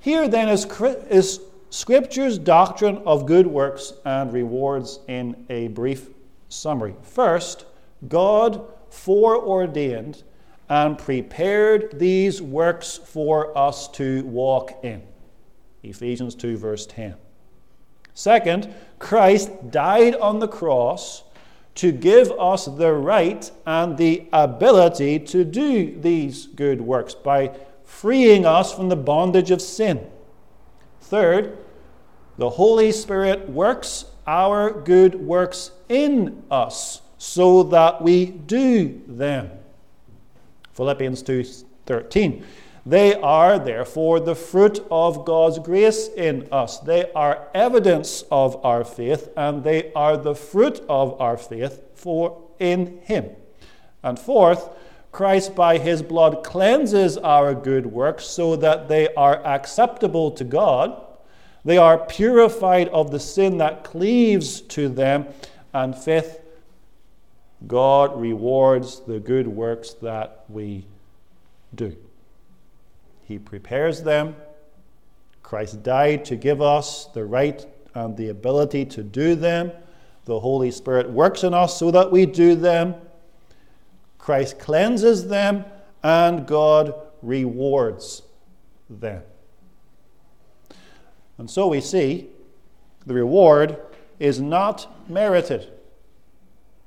Here 0.00 0.28
then 0.28 0.48
is, 0.48 0.66
is 1.08 1.40
Scripture's 1.70 2.38
doctrine 2.38 2.98
of 3.06 3.26
good 3.26 3.46
works 3.46 3.92
and 4.04 4.32
rewards 4.32 5.00
in 5.08 5.46
a 5.48 5.68
brief 5.68 6.08
summary. 6.48 6.94
First, 7.02 7.64
God 8.06 8.64
foreordained 8.90 10.22
and 10.68 10.98
prepared 10.98 11.98
these 11.98 12.40
works 12.40 12.98
for 12.98 13.56
us 13.56 13.88
to 13.88 14.22
walk 14.24 14.84
in. 14.84 15.02
Ephesians 15.84 16.34
2, 16.34 16.56
verse 16.56 16.86
10. 16.86 17.14
Second, 18.14 18.72
Christ 18.98 19.70
died 19.70 20.14
on 20.16 20.38
the 20.38 20.48
cross 20.48 21.24
to 21.76 21.90
give 21.90 22.30
us 22.32 22.66
the 22.66 22.92
right 22.92 23.50
and 23.66 23.98
the 23.98 24.26
ability 24.32 25.18
to 25.18 25.44
do 25.44 25.98
these 26.00 26.46
good 26.46 26.80
works 26.80 27.14
by 27.14 27.56
freeing 27.84 28.46
us 28.46 28.72
from 28.72 28.88
the 28.88 28.96
bondage 28.96 29.50
of 29.50 29.60
sin. 29.60 30.06
Third, 31.00 31.58
the 32.38 32.50
Holy 32.50 32.92
Spirit 32.92 33.48
works 33.48 34.06
our 34.26 34.70
good 34.70 35.14
works 35.16 35.72
in 35.88 36.42
us 36.50 37.02
so 37.18 37.62
that 37.64 38.02
we 38.02 38.26
do 38.26 39.00
them. 39.06 39.50
Philippians 40.72 41.22
2:13. 41.22 42.42
They 42.86 43.14
are 43.14 43.58
therefore 43.58 44.20
the 44.20 44.34
fruit 44.34 44.84
of 44.90 45.24
God's 45.24 45.58
grace 45.58 46.08
in 46.08 46.48
us. 46.52 46.78
They 46.80 47.10
are 47.12 47.48
evidence 47.54 48.24
of 48.30 48.62
our 48.64 48.84
faith 48.84 49.30
and 49.36 49.64
they 49.64 49.92
are 49.94 50.16
the 50.16 50.34
fruit 50.34 50.80
of 50.88 51.18
our 51.20 51.36
faith 51.36 51.80
for 51.94 52.42
in 52.58 53.00
him. 53.02 53.30
And 54.02 54.18
fourth, 54.18 54.68
Christ 55.12 55.54
by 55.54 55.78
his 55.78 56.02
blood 56.02 56.44
cleanses 56.44 57.16
our 57.16 57.54
good 57.54 57.86
works 57.86 58.26
so 58.26 58.56
that 58.56 58.88
they 58.88 59.14
are 59.14 59.44
acceptable 59.46 60.30
to 60.32 60.44
God 60.44 61.00
they 61.64 61.78
are 61.78 61.98
purified 61.98 62.88
of 62.88 63.10
the 63.10 63.20
sin 63.20 63.58
that 63.58 63.84
cleaves 63.84 64.60
to 64.60 64.88
them. 64.88 65.26
And 65.72 65.96
fifth, 65.96 66.40
God 67.66 68.20
rewards 68.20 69.00
the 69.00 69.18
good 69.18 69.48
works 69.48 69.94
that 69.94 70.44
we 70.48 70.84
do. 71.74 71.96
He 73.26 73.38
prepares 73.38 74.02
them. 74.02 74.36
Christ 75.42 75.82
died 75.82 76.24
to 76.26 76.36
give 76.36 76.62
us 76.62 77.06
the 77.06 77.24
right 77.24 77.66
and 77.94 78.16
the 78.16 78.28
ability 78.28 78.84
to 78.86 79.02
do 79.02 79.34
them. 79.34 79.72
The 80.24 80.40
Holy 80.40 80.70
Spirit 80.70 81.10
works 81.10 81.44
in 81.44 81.54
us 81.54 81.78
so 81.78 81.90
that 81.90 82.10
we 82.10 82.26
do 82.26 82.54
them. 82.54 82.94
Christ 84.18 84.58
cleanses 84.58 85.28
them, 85.28 85.64
and 86.02 86.46
God 86.46 86.94
rewards 87.22 88.22
them. 88.88 89.22
And 91.36 91.50
so 91.50 91.66
we 91.68 91.80
see 91.80 92.28
the 93.06 93.14
reward 93.14 93.78
is 94.18 94.40
not 94.40 95.10
merited, 95.10 95.70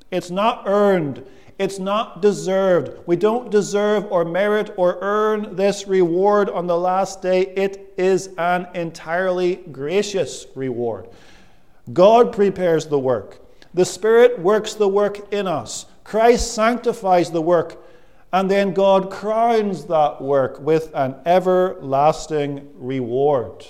it's 0.09 0.31
not 0.31 0.63
earned, 0.65 1.23
It's 1.57 1.79
not 1.79 2.21
deserved. 2.21 2.99
We 3.07 3.15
don't 3.15 3.49
deserve 3.49 4.05
or 4.11 4.23
merit 4.23 4.73
or 4.77 4.99
earn 5.01 5.55
this 5.55 5.87
reward 5.87 6.49
on 6.49 6.67
the 6.67 6.77
last 6.77 7.21
day. 7.21 7.41
It 7.41 7.93
is 7.97 8.29
an 8.37 8.67
entirely 8.75 9.55
gracious 9.71 10.45
reward. 10.53 11.09
God 11.91 12.31
prepares 12.31 12.85
the 12.87 12.99
work, 12.99 13.39
the 13.73 13.85
Spirit 13.85 14.39
works 14.39 14.73
the 14.73 14.87
work 14.87 15.33
in 15.33 15.47
us, 15.47 15.85
Christ 16.03 16.53
sanctifies 16.53 17.31
the 17.31 17.41
work, 17.41 17.83
and 18.33 18.51
then 18.51 18.73
God 18.73 19.09
crowns 19.09 19.85
that 19.85 20.21
work 20.21 20.59
with 20.59 20.91
an 20.93 21.15
everlasting 21.25 22.69
reward. 22.75 23.65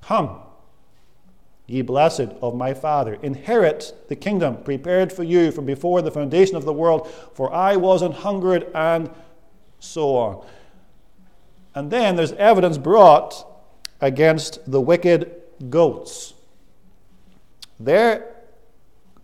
Come 0.00 0.40
Ye 1.68 1.82
blessed 1.82 2.28
of 2.40 2.54
my 2.54 2.72
Father, 2.72 3.18
inherit 3.22 3.94
the 4.08 4.16
kingdom 4.16 4.56
prepared 4.62 5.12
for 5.12 5.22
you 5.22 5.52
from 5.52 5.66
before 5.66 6.00
the 6.00 6.10
foundation 6.10 6.56
of 6.56 6.64
the 6.64 6.72
world, 6.72 7.08
for 7.34 7.52
I 7.52 7.76
was 7.76 8.00
an 8.00 8.12
hungered, 8.12 8.66
and 8.74 9.10
so 9.78 10.16
on. 10.16 10.46
And 11.74 11.90
then 11.90 12.16
there's 12.16 12.32
evidence 12.32 12.78
brought 12.78 13.46
against 14.00 14.70
the 14.70 14.80
wicked 14.80 15.30
goats. 15.68 16.32
Their 17.78 18.34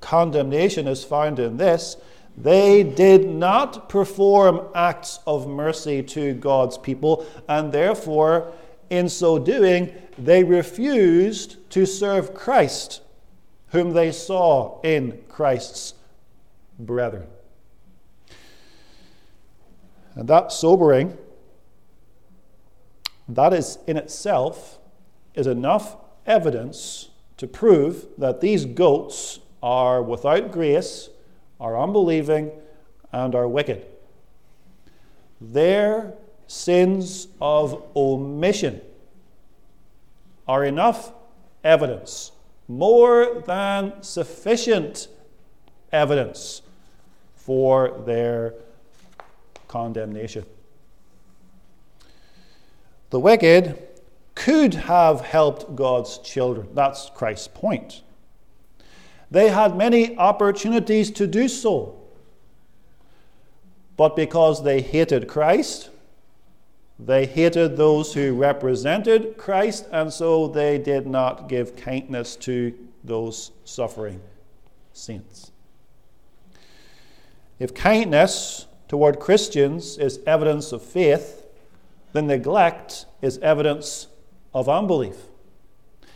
condemnation 0.01 0.87
is 0.87 1.03
found 1.03 1.39
in 1.39 1.57
this 1.57 1.97
they 2.37 2.83
did 2.83 3.29
not 3.29 3.89
perform 3.89 4.69
acts 4.75 5.21
of 5.27 5.47
mercy 5.47 6.03
to 6.03 6.35
God's 6.35 6.77
people, 6.77 7.25
and 7.49 7.73
therefore, 7.73 8.53
in 8.91 9.09
so 9.09 9.39
doing, 9.39 9.93
they 10.19 10.43
refused 10.43 11.64
to 11.75 11.85
serve 11.85 12.33
Christ, 12.35 13.03
whom 13.71 13.95
they 13.95 14.13
saw 14.13 14.81
in 14.83 15.19
Christ's 15.29 15.95
brethren. 16.79 17.27
And 20.15 20.29
that 20.29 20.53
sobering, 20.53 21.19
that 23.29 23.53
is 23.53 23.79
in 23.89 23.97
itself, 23.97 24.79
is 25.35 25.49
enough 25.49 25.97
evidence 26.27 27.09
to 27.39 27.49
prove 27.49 28.07
that 28.19 28.41
these 28.41 28.67
goats 28.67 29.41
are 29.61 30.01
without 30.01 30.53
grace, 30.53 31.11
are 31.59 31.77
unbelieving, 31.77 32.53
and 33.11 33.35
are 33.35 33.49
wicked. 33.49 33.85
Their 35.41 36.15
sins 36.47 37.27
of 37.41 37.83
omission 37.97 38.81
are 40.47 40.65
enough 40.65 41.11
evidence, 41.65 42.31
more 42.69 43.43
than 43.47 44.03
sufficient 44.03 45.09
evidence 45.91 46.63
for 47.35 48.03
their 48.07 48.55
condemnation. 49.67 50.45
The 53.11 53.21
wicked 53.21 53.79
could 54.35 54.75
have 54.75 55.21
helped 55.21 55.77
God's 55.77 56.19
children. 56.19 56.69
That's 56.75 57.11
Christ's 57.15 57.49
point. 57.49 58.03
They 59.31 59.49
had 59.49 59.77
many 59.77 60.17
opportunities 60.17 61.11
to 61.13 61.27
do 61.27 61.49
so. 61.49 62.01
But 63.97 64.17
because 64.17 64.65
they 64.65 64.81
hated 64.81 65.29
Christ, 65.29 65.91
they 66.99 67.27
hated 67.27 67.77
those 67.77 68.15
who 68.15 68.35
represented 68.35 69.37
Christ, 69.37 69.87
and 69.91 70.13
so 70.13 70.47
they 70.47 70.79
did 70.79 71.07
not 71.07 71.49
give 71.49 71.77
kindness 71.77 72.37
to 72.37 72.73
those 73.03 73.51
suffering 73.65 74.21
saints. 74.93 75.51
If 77.59 77.75
kindness 77.75 78.67
toward 78.89 79.19
Christians 79.19 79.99
is 79.99 80.21
evidence 80.27 80.73
of 80.73 80.83
faith, 80.83 81.47
then 82.13 82.27
neglect 82.29 83.07
is 83.21 83.39
evidence 83.39 84.07
of 84.53 84.69
unbelief. 84.69 85.17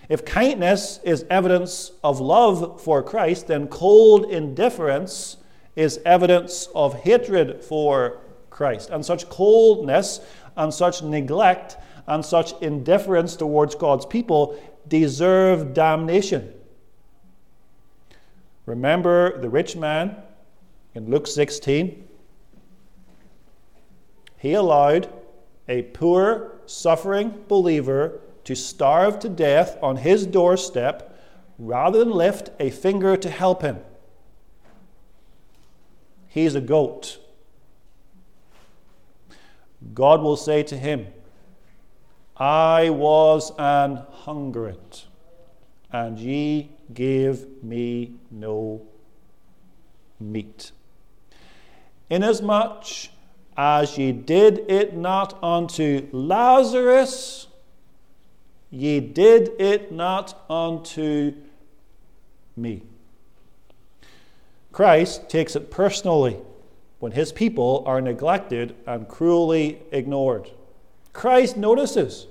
If 0.08 0.24
kindness 0.24 1.00
is 1.02 1.26
evidence 1.28 1.92
of 2.02 2.20
love 2.20 2.80
for 2.80 3.02
Christ, 3.02 3.48
then 3.48 3.68
cold 3.68 4.30
indifference 4.30 5.36
is 5.76 6.00
evidence 6.06 6.68
of 6.74 7.02
hatred 7.02 7.62
for 7.62 8.20
Christ. 8.48 8.90
And 8.90 9.04
such 9.04 9.28
coldness 9.28 10.20
and 10.58 10.74
such 10.74 11.02
neglect 11.02 11.78
and 12.06 12.24
such 12.24 12.52
indifference 12.60 13.36
towards 13.36 13.74
God's 13.74 14.04
people 14.04 14.60
deserve 14.88 15.72
damnation. 15.72 16.52
Remember 18.66 19.40
the 19.40 19.48
rich 19.48 19.76
man 19.76 20.16
in 20.94 21.10
Luke 21.10 21.26
16? 21.26 22.06
He 24.36 24.52
allowed 24.52 25.10
a 25.68 25.82
poor, 25.82 26.52
suffering 26.66 27.44
believer 27.48 28.20
to 28.44 28.54
starve 28.54 29.18
to 29.20 29.28
death 29.28 29.78
on 29.82 29.96
his 29.96 30.26
doorstep 30.26 31.14
rather 31.58 31.98
than 31.98 32.10
lift 32.10 32.50
a 32.60 32.70
finger 32.70 33.16
to 33.16 33.30
help 33.30 33.62
him. 33.62 33.78
He's 36.28 36.54
a 36.54 36.60
goat. 36.60 37.18
God 39.94 40.22
will 40.22 40.36
say 40.36 40.62
to 40.64 40.76
him, 40.76 41.06
I 42.36 42.90
was 42.90 43.52
an 43.58 44.02
hungered, 44.10 45.02
and 45.92 46.18
ye 46.18 46.70
gave 46.92 47.62
me 47.62 48.14
no 48.30 48.82
meat. 50.20 50.72
Inasmuch 52.10 53.08
as 53.56 53.98
ye 53.98 54.12
did 54.12 54.70
it 54.70 54.96
not 54.96 55.42
unto 55.42 56.08
Lazarus, 56.12 57.48
ye 58.70 59.00
did 59.00 59.50
it 59.58 59.90
not 59.90 60.44
unto 60.48 61.34
me. 62.56 62.82
Christ 64.70 65.28
takes 65.28 65.56
it 65.56 65.70
personally 65.70 66.36
when 66.98 67.12
his 67.12 67.32
people 67.32 67.82
are 67.86 68.00
neglected 68.00 68.74
and 68.86 69.08
cruelly 69.08 69.80
ignored. 69.92 70.50
Christ 71.12 71.56
notices. 71.56 72.26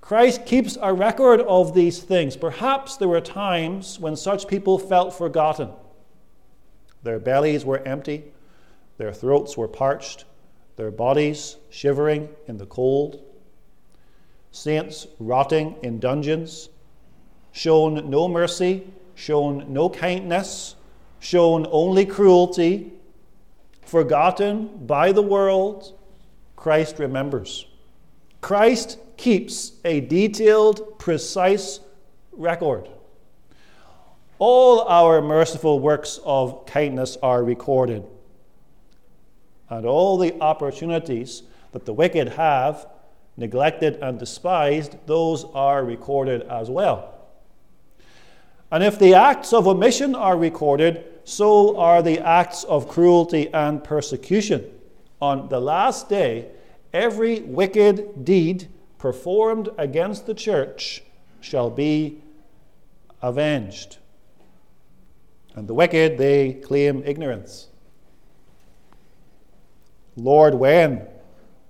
Christ 0.00 0.46
keeps 0.46 0.76
a 0.80 0.92
record 0.92 1.40
of 1.42 1.74
these 1.74 2.00
things. 2.02 2.36
Perhaps 2.36 2.96
there 2.96 3.08
were 3.08 3.20
times 3.20 4.00
when 4.00 4.16
such 4.16 4.48
people 4.48 4.78
felt 4.78 5.14
forgotten. 5.14 5.70
Their 7.02 7.18
bellies 7.18 7.64
were 7.64 7.78
empty, 7.78 8.24
their 8.96 9.12
throats 9.12 9.56
were 9.56 9.68
parched, 9.68 10.24
their 10.76 10.90
bodies 10.90 11.56
shivering 11.70 12.28
in 12.46 12.58
the 12.58 12.66
cold. 12.66 13.22
Saints 14.50 15.06
rotting 15.18 15.76
in 15.82 15.98
dungeons, 15.98 16.68
shown 17.52 18.08
no 18.10 18.28
mercy, 18.28 18.86
shown 19.14 19.72
no 19.72 19.88
kindness, 19.88 20.76
shown 21.20 21.66
only 21.70 22.04
cruelty, 22.04 22.92
forgotten 23.92 24.86
by 24.86 25.12
the 25.12 25.20
world, 25.20 25.92
Christ 26.56 26.98
remembers. 26.98 27.66
Christ 28.40 28.98
keeps 29.18 29.72
a 29.84 30.00
detailed, 30.00 30.98
precise 30.98 31.78
record. 32.32 32.88
All 34.38 34.80
our 34.88 35.20
merciful 35.20 35.78
works 35.78 36.18
of 36.24 36.64
kindness 36.64 37.18
are 37.22 37.44
recorded. 37.44 38.02
And 39.68 39.84
all 39.84 40.16
the 40.16 40.40
opportunities 40.40 41.42
that 41.72 41.84
the 41.84 41.92
wicked 41.92 42.30
have 42.30 42.86
neglected 43.36 43.96
and 43.96 44.18
despised, 44.18 44.96
those 45.04 45.44
are 45.52 45.84
recorded 45.84 46.40
as 46.44 46.70
well. 46.70 47.12
And 48.70 48.82
if 48.82 48.98
the 48.98 49.12
acts 49.12 49.52
of 49.52 49.68
omission 49.68 50.14
are 50.14 50.38
recorded, 50.38 51.11
so 51.24 51.76
are 51.78 52.02
the 52.02 52.18
acts 52.20 52.64
of 52.64 52.88
cruelty 52.88 53.52
and 53.52 53.82
persecution. 53.82 54.64
On 55.20 55.48
the 55.48 55.60
last 55.60 56.08
day, 56.08 56.48
every 56.92 57.40
wicked 57.40 58.24
deed 58.24 58.68
performed 58.98 59.68
against 59.78 60.26
the 60.26 60.34
church 60.34 61.02
shall 61.40 61.70
be 61.70 62.22
avenged. 63.20 63.98
And 65.54 65.68
the 65.68 65.74
wicked, 65.74 66.18
they 66.18 66.54
claim 66.54 67.02
ignorance. 67.04 67.68
Lord, 70.16 70.54
when? 70.54 71.06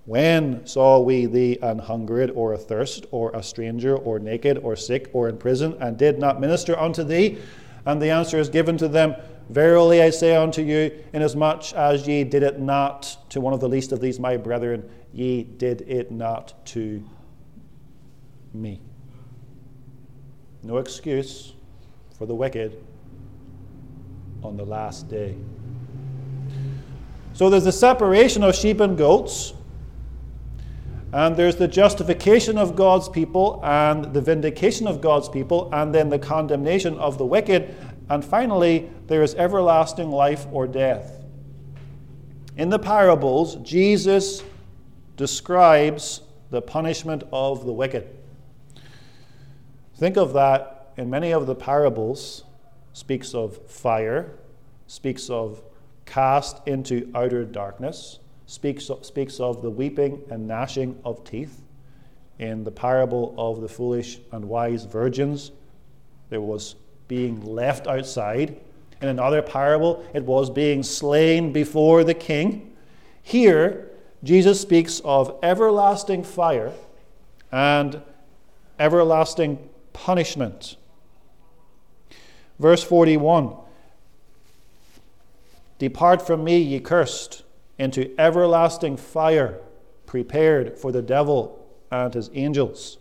When 0.05 0.66
saw 0.66 1.00
we 1.00 1.26
thee 1.26 1.59
an 1.62 1.78
hungered 1.78 2.30
or 2.30 2.55
athirst, 2.55 3.07
or 3.11 3.30
a 3.32 3.42
stranger, 3.42 3.96
or 3.96 4.18
naked, 4.18 4.59
or 4.59 4.74
sick, 4.76 5.11
or 5.12 5.28
in 5.28 5.36
prison, 5.36 5.76
and 5.80 5.96
did 5.96 6.18
not 6.18 6.40
minister 6.40 6.78
unto 6.78 7.05
thee? 7.05 7.38
And 7.86 8.00
the 8.00 8.11
answer 8.11 8.38
is 8.38 8.48
given 8.48 8.76
to 8.78 8.88
them 8.88 9.14
Verily 9.53 10.00
I 10.00 10.09
say 10.09 10.34
unto 10.34 10.62
you, 10.62 10.90
inasmuch 11.12 11.74
as 11.74 12.09
ye 12.09 12.24
did 12.24 12.42
it 12.42 12.59
not 12.59 13.18
to 13.28 13.38
one 13.38 13.53
of 13.53 13.61
the 13.61 13.68
least 13.68 13.92
of 13.92 14.00
these 14.00 14.18
my 14.18 14.38
brethren, 14.38 14.88
ye 15.12 15.42
did 15.42 15.82
it 15.82 16.11
not 16.11 16.55
to 16.68 17.05
me. 18.55 18.80
No 20.62 20.78
excuse 20.78 21.53
for 22.16 22.24
the 22.24 22.34
wicked. 22.34 22.82
on 24.42 24.57
the 24.57 24.64
last 24.64 25.09
day. 25.09 25.36
So 27.34 27.48
there's 27.48 27.64
the 27.64 27.72
separation 27.72 28.42
of 28.42 28.55
sheep 28.55 28.80
and 28.80 28.98
goats, 28.98 29.55
and 31.12 31.36
there's 31.36 31.57
the 31.57 31.68
justification 31.68 32.59
of 32.59 32.74
God's 32.74 33.09
people, 33.09 33.61
and 33.62 34.12
the 34.12 34.20
vindication 34.20 34.86
of 34.86 35.00
God's 35.00 35.28
people, 35.28 35.68
and 35.72 35.94
then 35.94 36.09
the 36.09 36.18
condemnation 36.18 36.98
of 36.98 37.18
the 37.18 37.26
wicked, 37.26 37.74
and 38.12 38.22
finally, 38.22 38.90
there 39.06 39.22
is 39.22 39.34
everlasting 39.36 40.10
life 40.10 40.46
or 40.52 40.66
death. 40.66 41.24
In 42.58 42.68
the 42.68 42.78
parables, 42.78 43.56
Jesus 43.62 44.42
describes 45.16 46.20
the 46.50 46.60
punishment 46.60 47.22
of 47.32 47.64
the 47.64 47.72
wicked. 47.72 48.06
Think 49.96 50.18
of 50.18 50.34
that 50.34 50.92
in 50.98 51.08
many 51.08 51.32
of 51.32 51.46
the 51.46 51.54
parables, 51.54 52.44
speaks 52.92 53.34
of 53.34 53.56
fire, 53.66 54.32
speaks 54.86 55.30
of 55.30 55.62
cast 56.04 56.60
into 56.68 57.10
outer 57.14 57.46
darkness, 57.46 58.18
speaks 58.44 58.90
of, 58.90 59.06
speaks 59.06 59.40
of 59.40 59.62
the 59.62 59.70
weeping 59.70 60.20
and 60.28 60.46
gnashing 60.46 61.00
of 61.02 61.24
teeth. 61.24 61.62
In 62.38 62.62
the 62.64 62.72
parable 62.72 63.34
of 63.38 63.62
the 63.62 63.68
foolish 63.68 64.18
and 64.32 64.44
wise 64.44 64.84
virgins, 64.84 65.50
there 66.28 66.42
was 66.42 66.74
being 67.12 67.44
left 67.44 67.86
outside. 67.86 68.56
In 69.02 69.08
another 69.08 69.42
parable, 69.42 70.02
it 70.14 70.22
was 70.22 70.48
being 70.48 70.82
slain 70.82 71.52
before 71.52 72.04
the 72.04 72.14
king. 72.14 72.74
Here, 73.22 73.90
Jesus 74.24 74.62
speaks 74.62 74.98
of 75.04 75.38
everlasting 75.42 76.24
fire 76.24 76.72
and 77.52 78.00
everlasting 78.78 79.68
punishment. 79.92 80.76
Verse 82.58 82.82
41 82.82 83.56
Depart 85.78 86.26
from 86.26 86.42
me, 86.44 86.56
ye 86.56 86.80
cursed, 86.80 87.42
into 87.78 88.18
everlasting 88.18 88.96
fire 88.96 89.60
prepared 90.06 90.78
for 90.78 90.90
the 90.90 91.02
devil 91.02 91.62
and 91.90 92.14
his 92.14 92.30
angels. 92.32 92.96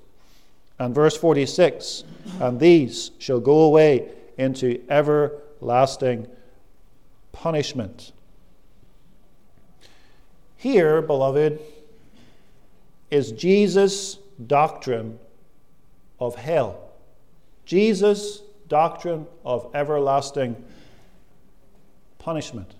And 0.82 0.96
verse 0.96 1.16
46 1.16 2.06
And 2.40 2.60
these 2.60 3.12
shall 3.20 3.40
go 3.40 3.62
away 3.62 4.10
into 4.40 4.82
everlasting 4.90 6.26
punishment. 7.32 8.12
Here, 10.58 11.04
beloved, 11.04 11.60
is 13.12 13.32
Jesus' 13.32 14.18
doctrine 14.48 15.20
of 16.20 16.34
hell. 16.34 16.90
Jesus' 17.64 18.42
doctrine 18.68 19.28
of 19.46 19.70
everlasting 19.76 20.56
punishment. 22.18 22.74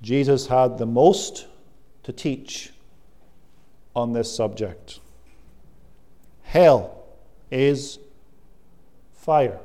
Jesus 0.00 0.46
had 0.46 0.78
the 0.78 0.86
most 0.86 1.48
to 2.04 2.14
teach 2.14 2.70
on 3.94 4.14
this 4.14 4.34
subject. 4.34 5.00
Hell 6.50 7.06
is 7.52 8.00
fire. 9.12 9.60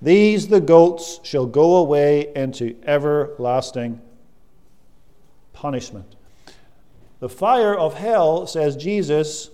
These 0.00 0.46
the 0.46 0.60
goats 0.60 1.18
shall 1.24 1.46
go 1.46 1.74
away 1.74 2.32
into 2.36 2.76
everlasting 2.84 4.00
punishment. 5.52 6.14
The 7.18 7.28
fire 7.28 7.74
of 7.74 7.94
hell, 7.94 8.46
says 8.46 8.76
Jesus, 8.76 9.50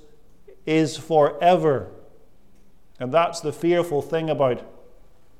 is 0.66 0.98
forever. 0.98 1.88
And 3.00 3.10
that's 3.10 3.40
the 3.40 3.52
fearful 3.54 4.02
thing 4.02 4.28
about 4.28 4.58
it. 4.58 4.68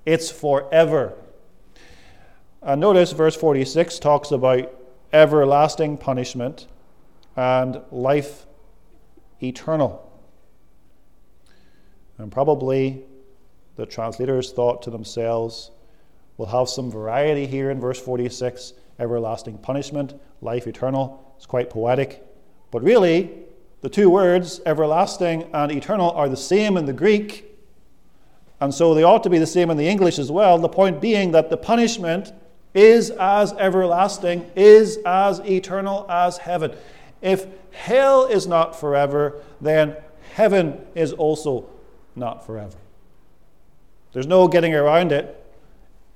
It's 0.06 0.30
forever. 0.30 1.12
And 2.62 2.80
notice 2.80 3.12
verse 3.12 3.36
46 3.36 3.98
talks 3.98 4.30
about 4.30 4.72
everlasting 5.12 5.98
punishment 5.98 6.68
and 7.36 7.82
life 7.90 8.46
eternal. 9.44 10.10
And 12.18 12.30
probably 12.30 13.02
the 13.76 13.86
translators 13.86 14.52
thought 14.52 14.82
to 14.82 14.90
themselves, 14.90 15.70
we'll 16.36 16.48
have 16.48 16.68
some 16.68 16.90
variety 16.90 17.46
here 17.46 17.70
in 17.70 17.80
verse 17.80 18.00
46 18.00 18.74
everlasting 18.98 19.58
punishment, 19.58 20.14
life 20.40 20.66
eternal. 20.66 21.34
It's 21.36 21.46
quite 21.46 21.70
poetic. 21.70 22.24
But 22.70 22.82
really, 22.82 23.30
the 23.80 23.88
two 23.88 24.08
words, 24.08 24.60
everlasting 24.64 25.50
and 25.52 25.72
eternal, 25.72 26.10
are 26.12 26.28
the 26.28 26.36
same 26.36 26.76
in 26.76 26.86
the 26.86 26.92
Greek. 26.92 27.44
And 28.60 28.72
so 28.72 28.94
they 28.94 29.02
ought 29.02 29.22
to 29.24 29.30
be 29.30 29.38
the 29.38 29.46
same 29.46 29.70
in 29.70 29.76
the 29.76 29.88
English 29.88 30.18
as 30.18 30.30
well. 30.30 30.58
The 30.58 30.68
point 30.68 31.00
being 31.00 31.32
that 31.32 31.50
the 31.50 31.56
punishment 31.56 32.32
is 32.72 33.10
as 33.10 33.52
everlasting, 33.54 34.50
is 34.56 34.98
as 35.04 35.40
eternal 35.40 36.06
as 36.08 36.38
heaven. 36.38 36.72
If 37.24 37.46
hell 37.72 38.26
is 38.26 38.46
not 38.46 38.78
forever, 38.78 39.40
then 39.58 39.96
heaven 40.34 40.84
is 40.94 41.14
also 41.14 41.64
not 42.14 42.44
forever. 42.44 42.76
There's 44.12 44.26
no 44.26 44.46
getting 44.46 44.74
around 44.74 45.10
it. 45.10 45.42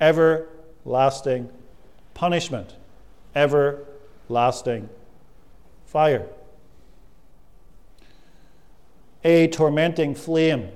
Everlasting 0.01 1.49
punishment, 2.13 2.75
everlasting 3.35 4.91
fire. 5.87 6.27
A 9.25 9.49
tormenting 9.49 10.15
flame, 10.15 10.69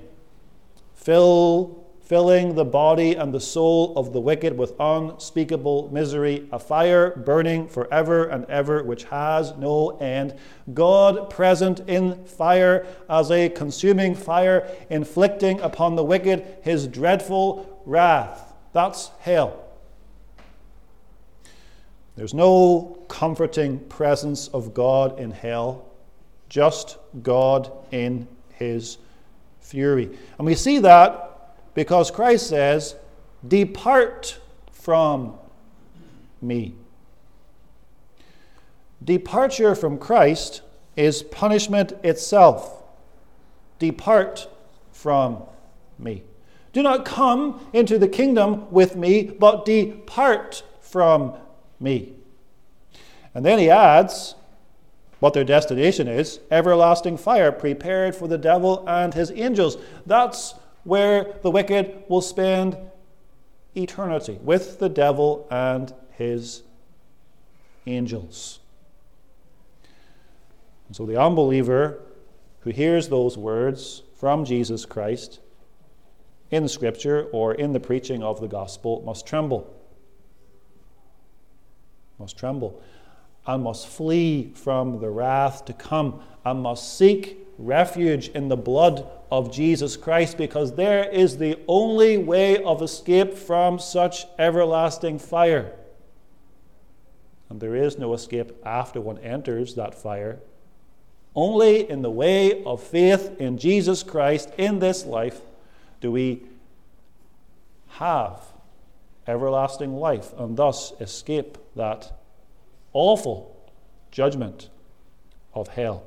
fill 0.95 1.82
filling 2.13 2.53
the 2.53 2.63
body 2.63 3.15
and 3.15 3.33
the 3.33 3.39
soul 3.39 3.91
of 3.97 4.13
the 4.13 4.21
wicked 4.21 4.55
with 4.55 4.75
unspeakable 4.79 5.89
misery, 5.91 6.47
a 6.51 6.59
fire 6.59 7.09
burning 7.15 7.67
forever 7.67 8.27
and 8.27 8.45
ever, 8.45 8.83
which 8.83 9.05
has 9.05 9.57
no 9.57 9.97
end. 9.97 10.31
God 10.75 11.31
present 11.31 11.79
in 11.89 12.23
fire 12.25 12.85
as 13.09 13.31
a 13.31 13.49
consuming 13.49 14.13
fire, 14.13 14.69
inflicting 14.91 15.59
upon 15.61 15.95
the 15.95 16.03
wicked 16.03 16.45
his 16.61 16.85
dreadful 16.87 17.81
wrath. 17.83 18.53
That's 18.73 19.09
hell. 19.21 19.63
There's 22.15 22.35
no 22.35 23.03
comforting 23.07 23.79
presence 23.79 24.49
of 24.49 24.75
God 24.75 25.19
in 25.19 25.31
hell, 25.31 25.89
just 26.47 26.99
God 27.23 27.71
in 27.89 28.27
his 28.53 28.99
fury. 29.61 30.15
And 30.37 30.45
we 30.45 30.53
see 30.53 30.77
that 30.77 31.31
because 31.73 32.11
Christ 32.11 32.47
says, 32.47 32.95
Depart 33.47 34.39
from 34.71 35.35
me. 36.41 36.75
Departure 39.03 39.75
from 39.75 39.97
Christ 39.97 40.61
is 40.95 41.23
punishment 41.23 41.93
itself. 42.03 42.83
Depart 43.79 44.47
from 44.91 45.43
me. 45.99 46.23
Do 46.71 46.81
not 46.81 47.05
come 47.05 47.67
into 47.73 47.99
the 47.99 48.07
kingdom 48.07 48.71
with 48.71 48.95
me, 48.95 49.23
but 49.23 49.65
depart 49.65 50.63
from 50.81 51.35
me. 51.79 52.13
And 53.35 53.45
then 53.45 53.59
he 53.59 53.69
adds 53.69 54.35
what 55.19 55.33
their 55.33 55.43
destination 55.43 56.07
is 56.07 56.39
everlasting 56.51 57.17
fire 57.17 57.51
prepared 57.51 58.15
for 58.15 58.27
the 58.27 58.37
devil 58.37 58.83
and 58.87 59.13
his 59.13 59.31
angels. 59.31 59.77
That's 60.05 60.55
where 60.83 61.35
the 61.41 61.51
wicked 61.51 62.03
will 62.07 62.21
spend 62.21 62.77
eternity 63.75 64.39
with 64.41 64.79
the 64.79 64.89
devil 64.89 65.47
and 65.49 65.93
his 66.11 66.63
angels. 67.85 68.59
And 70.87 70.95
so 70.95 71.05
the 71.05 71.19
unbeliever 71.19 72.01
who 72.61 72.69
hears 72.69 73.09
those 73.09 73.37
words 73.37 74.03
from 74.15 74.45
Jesus 74.45 74.85
Christ 74.85 75.39
in 76.51 76.67
Scripture 76.67 77.27
or 77.31 77.53
in 77.55 77.73
the 77.73 77.79
preaching 77.79 78.21
of 78.21 78.39
the 78.39 78.47
gospel 78.47 79.01
must 79.05 79.25
tremble. 79.25 79.73
Must 82.19 82.37
tremble 82.37 82.81
and 83.45 83.63
must 83.63 83.87
flee 83.87 84.51
from 84.55 84.99
the 84.99 85.09
wrath 85.09 85.65
to 85.65 85.73
come 85.73 86.21
and 86.45 86.61
must 86.61 86.97
seek 86.97 87.42
refuge 87.57 88.29
in 88.29 88.47
the 88.47 88.57
blood 88.57 89.07
of 89.31 89.51
Jesus 89.51 89.97
Christ 89.97 90.37
because 90.37 90.75
there 90.75 91.09
is 91.09 91.37
the 91.37 91.59
only 91.67 92.17
way 92.17 92.63
of 92.63 92.81
escape 92.81 93.33
from 93.35 93.79
such 93.79 94.25
everlasting 94.37 95.19
fire. 95.19 95.73
And 97.49 97.59
there 97.59 97.75
is 97.75 97.97
no 97.97 98.13
escape 98.13 98.51
after 98.65 98.99
one 98.99 99.19
enters 99.19 99.75
that 99.75 99.93
fire. 99.93 100.39
Only 101.35 101.89
in 101.89 102.01
the 102.01 102.11
way 102.11 102.63
of 102.63 102.81
faith 102.81 103.39
in 103.39 103.57
Jesus 103.57 104.03
Christ 104.03 104.51
in 104.57 104.79
this 104.79 105.05
life 105.05 105.41
do 106.01 106.11
we 106.11 106.43
have 107.87 108.39
everlasting 109.27 109.95
life 109.95 110.33
and 110.37 110.57
thus 110.57 110.93
escape 110.99 111.57
that 111.75 112.11
awful 112.91 113.55
judgment 114.11 114.69
of 115.53 115.69
hell. 115.69 116.03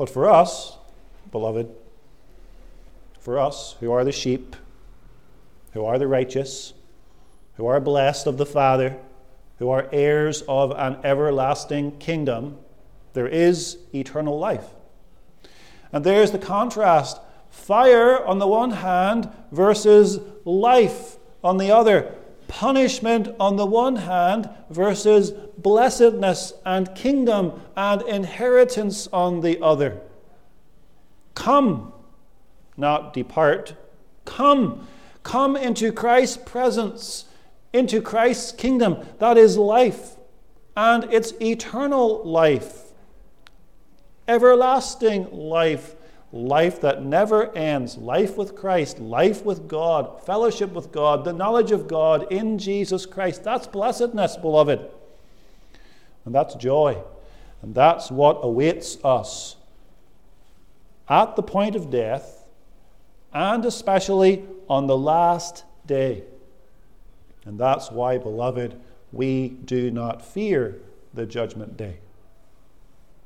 But 0.00 0.08
for 0.08 0.30
us, 0.30 0.78
beloved, 1.30 1.68
for 3.18 3.38
us 3.38 3.76
who 3.80 3.92
are 3.92 4.02
the 4.02 4.12
sheep, 4.12 4.56
who 5.74 5.84
are 5.84 5.98
the 5.98 6.08
righteous, 6.08 6.72
who 7.56 7.66
are 7.66 7.78
blessed 7.80 8.26
of 8.26 8.38
the 8.38 8.46
Father, 8.46 8.96
who 9.58 9.68
are 9.68 9.90
heirs 9.92 10.42
of 10.48 10.70
an 10.70 10.96
everlasting 11.04 11.98
kingdom, 11.98 12.56
there 13.12 13.28
is 13.28 13.76
eternal 13.94 14.38
life. 14.38 14.64
And 15.92 16.02
there's 16.02 16.30
the 16.30 16.38
contrast 16.38 17.20
fire 17.50 18.24
on 18.24 18.38
the 18.38 18.48
one 18.48 18.70
hand 18.70 19.30
versus 19.52 20.18
life 20.46 21.18
on 21.44 21.58
the 21.58 21.70
other. 21.70 22.14
Punishment 22.50 23.28
on 23.38 23.54
the 23.54 23.64
one 23.64 23.94
hand 23.94 24.50
versus 24.70 25.30
blessedness 25.56 26.52
and 26.66 26.92
kingdom 26.96 27.62
and 27.76 28.02
inheritance 28.02 29.06
on 29.12 29.40
the 29.40 29.62
other. 29.62 30.00
Come, 31.34 31.92
not 32.76 33.12
depart. 33.12 33.74
Come. 34.24 34.88
Come 35.22 35.56
into 35.56 35.92
Christ's 35.92 36.38
presence, 36.38 37.26
into 37.72 38.02
Christ's 38.02 38.50
kingdom. 38.50 39.06
That 39.20 39.38
is 39.38 39.56
life, 39.56 40.16
and 40.76 41.04
it's 41.04 41.32
eternal 41.40 42.24
life, 42.24 42.86
everlasting 44.26 45.30
life, 45.30 45.94
life 46.32 46.80
that 46.80 47.02
never 47.02 47.54
ends, 47.56 47.96
life 47.96 48.36
with 48.36 48.54
Christ, 48.54 49.00
life 49.00 49.44
with 49.44 49.66
God, 49.66 50.24
fellowship 50.24 50.72
with 50.72 50.92
God, 50.92 51.24
the 51.24 51.32
knowledge 51.32 51.72
of 51.72 51.88
God 51.88 52.30
in 52.32 52.58
Jesus 52.58 53.04
Christ. 53.04 53.42
That's 53.42 53.66
blessedness, 53.66 54.36
beloved. 54.36 54.88
And 56.24 56.34
that's 56.34 56.54
joy. 56.54 57.02
And 57.62 57.74
that's 57.74 58.10
what 58.10 58.40
awaits 58.42 58.96
us 59.04 59.56
at 61.08 61.34
the 61.34 61.42
point 61.42 61.74
of 61.74 61.90
death 61.90 62.48
and 63.32 63.64
especially 63.64 64.44
on 64.68 64.86
the 64.86 64.96
last 64.96 65.64
day. 65.86 66.22
And 67.44 67.58
that's 67.58 67.90
why, 67.90 68.18
beloved, 68.18 68.80
we 69.12 69.48
do 69.48 69.90
not 69.90 70.24
fear 70.24 70.78
the 71.12 71.26
judgment 71.26 71.76
day. 71.76 71.98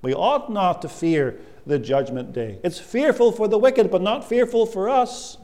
We 0.02 0.14
ought 0.14 0.50
not 0.50 0.82
to 0.82 0.88
fear 0.88 1.38
the 1.66 1.78
judgment 1.78 2.32
day. 2.32 2.58
It's 2.62 2.78
fearful 2.78 3.32
for 3.32 3.48
the 3.48 3.58
wicked, 3.58 3.90
but 3.90 4.02
not 4.02 4.28
fearful 4.28 4.66
for 4.66 4.88
us. 4.88 5.38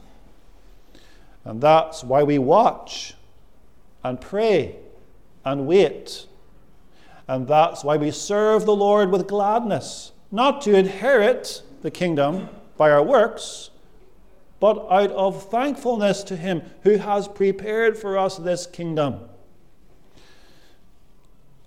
And 1.43 1.61
that's 1.61 2.03
why 2.03 2.23
we 2.23 2.37
watch 2.37 3.15
and 4.03 4.21
pray 4.21 4.75
and 5.43 5.65
wait. 5.65 6.25
And 7.27 7.47
that's 7.47 7.83
why 7.83 7.97
we 7.97 8.11
serve 8.11 8.65
the 8.65 8.75
Lord 8.75 9.11
with 9.11 9.27
gladness, 9.27 10.11
not 10.31 10.61
to 10.63 10.75
inherit 10.75 11.63
the 11.81 11.91
kingdom 11.91 12.49
by 12.77 12.91
our 12.91 13.03
works, 13.03 13.71
but 14.59 14.85
out 14.91 15.11
of 15.11 15.49
thankfulness 15.49 16.23
to 16.23 16.35
Him 16.35 16.61
who 16.83 16.97
has 16.97 17.27
prepared 17.27 17.97
for 17.97 18.17
us 18.17 18.37
this 18.37 18.67
kingdom. 18.67 19.21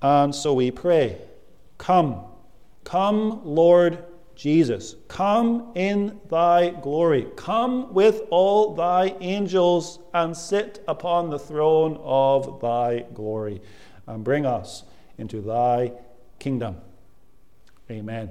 And 0.00 0.34
so 0.34 0.55
we 0.55 0.70
pray, 0.70 1.18
Come, 1.78 2.20
come, 2.84 3.44
Lord 3.44 4.05
Jesus. 4.35 4.97
Come 5.09 5.72
in 5.74 6.20
thy 6.28 6.70
glory. 6.70 7.26
Come 7.37 7.93
with 7.95 8.22
all 8.30 8.74
thy 8.74 9.14
angels 9.20 9.99
and 10.12 10.37
sit 10.37 10.82
upon 10.89 11.30
the 11.30 11.39
throne 11.39 11.99
of 12.03 12.61
thy 12.61 13.05
glory 13.14 13.61
and 14.07 14.24
bring 14.24 14.47
us 14.47 14.85
into 15.18 15.41
thy 15.41 15.93
kingdom. 16.39 16.76
Amen. 17.91 18.30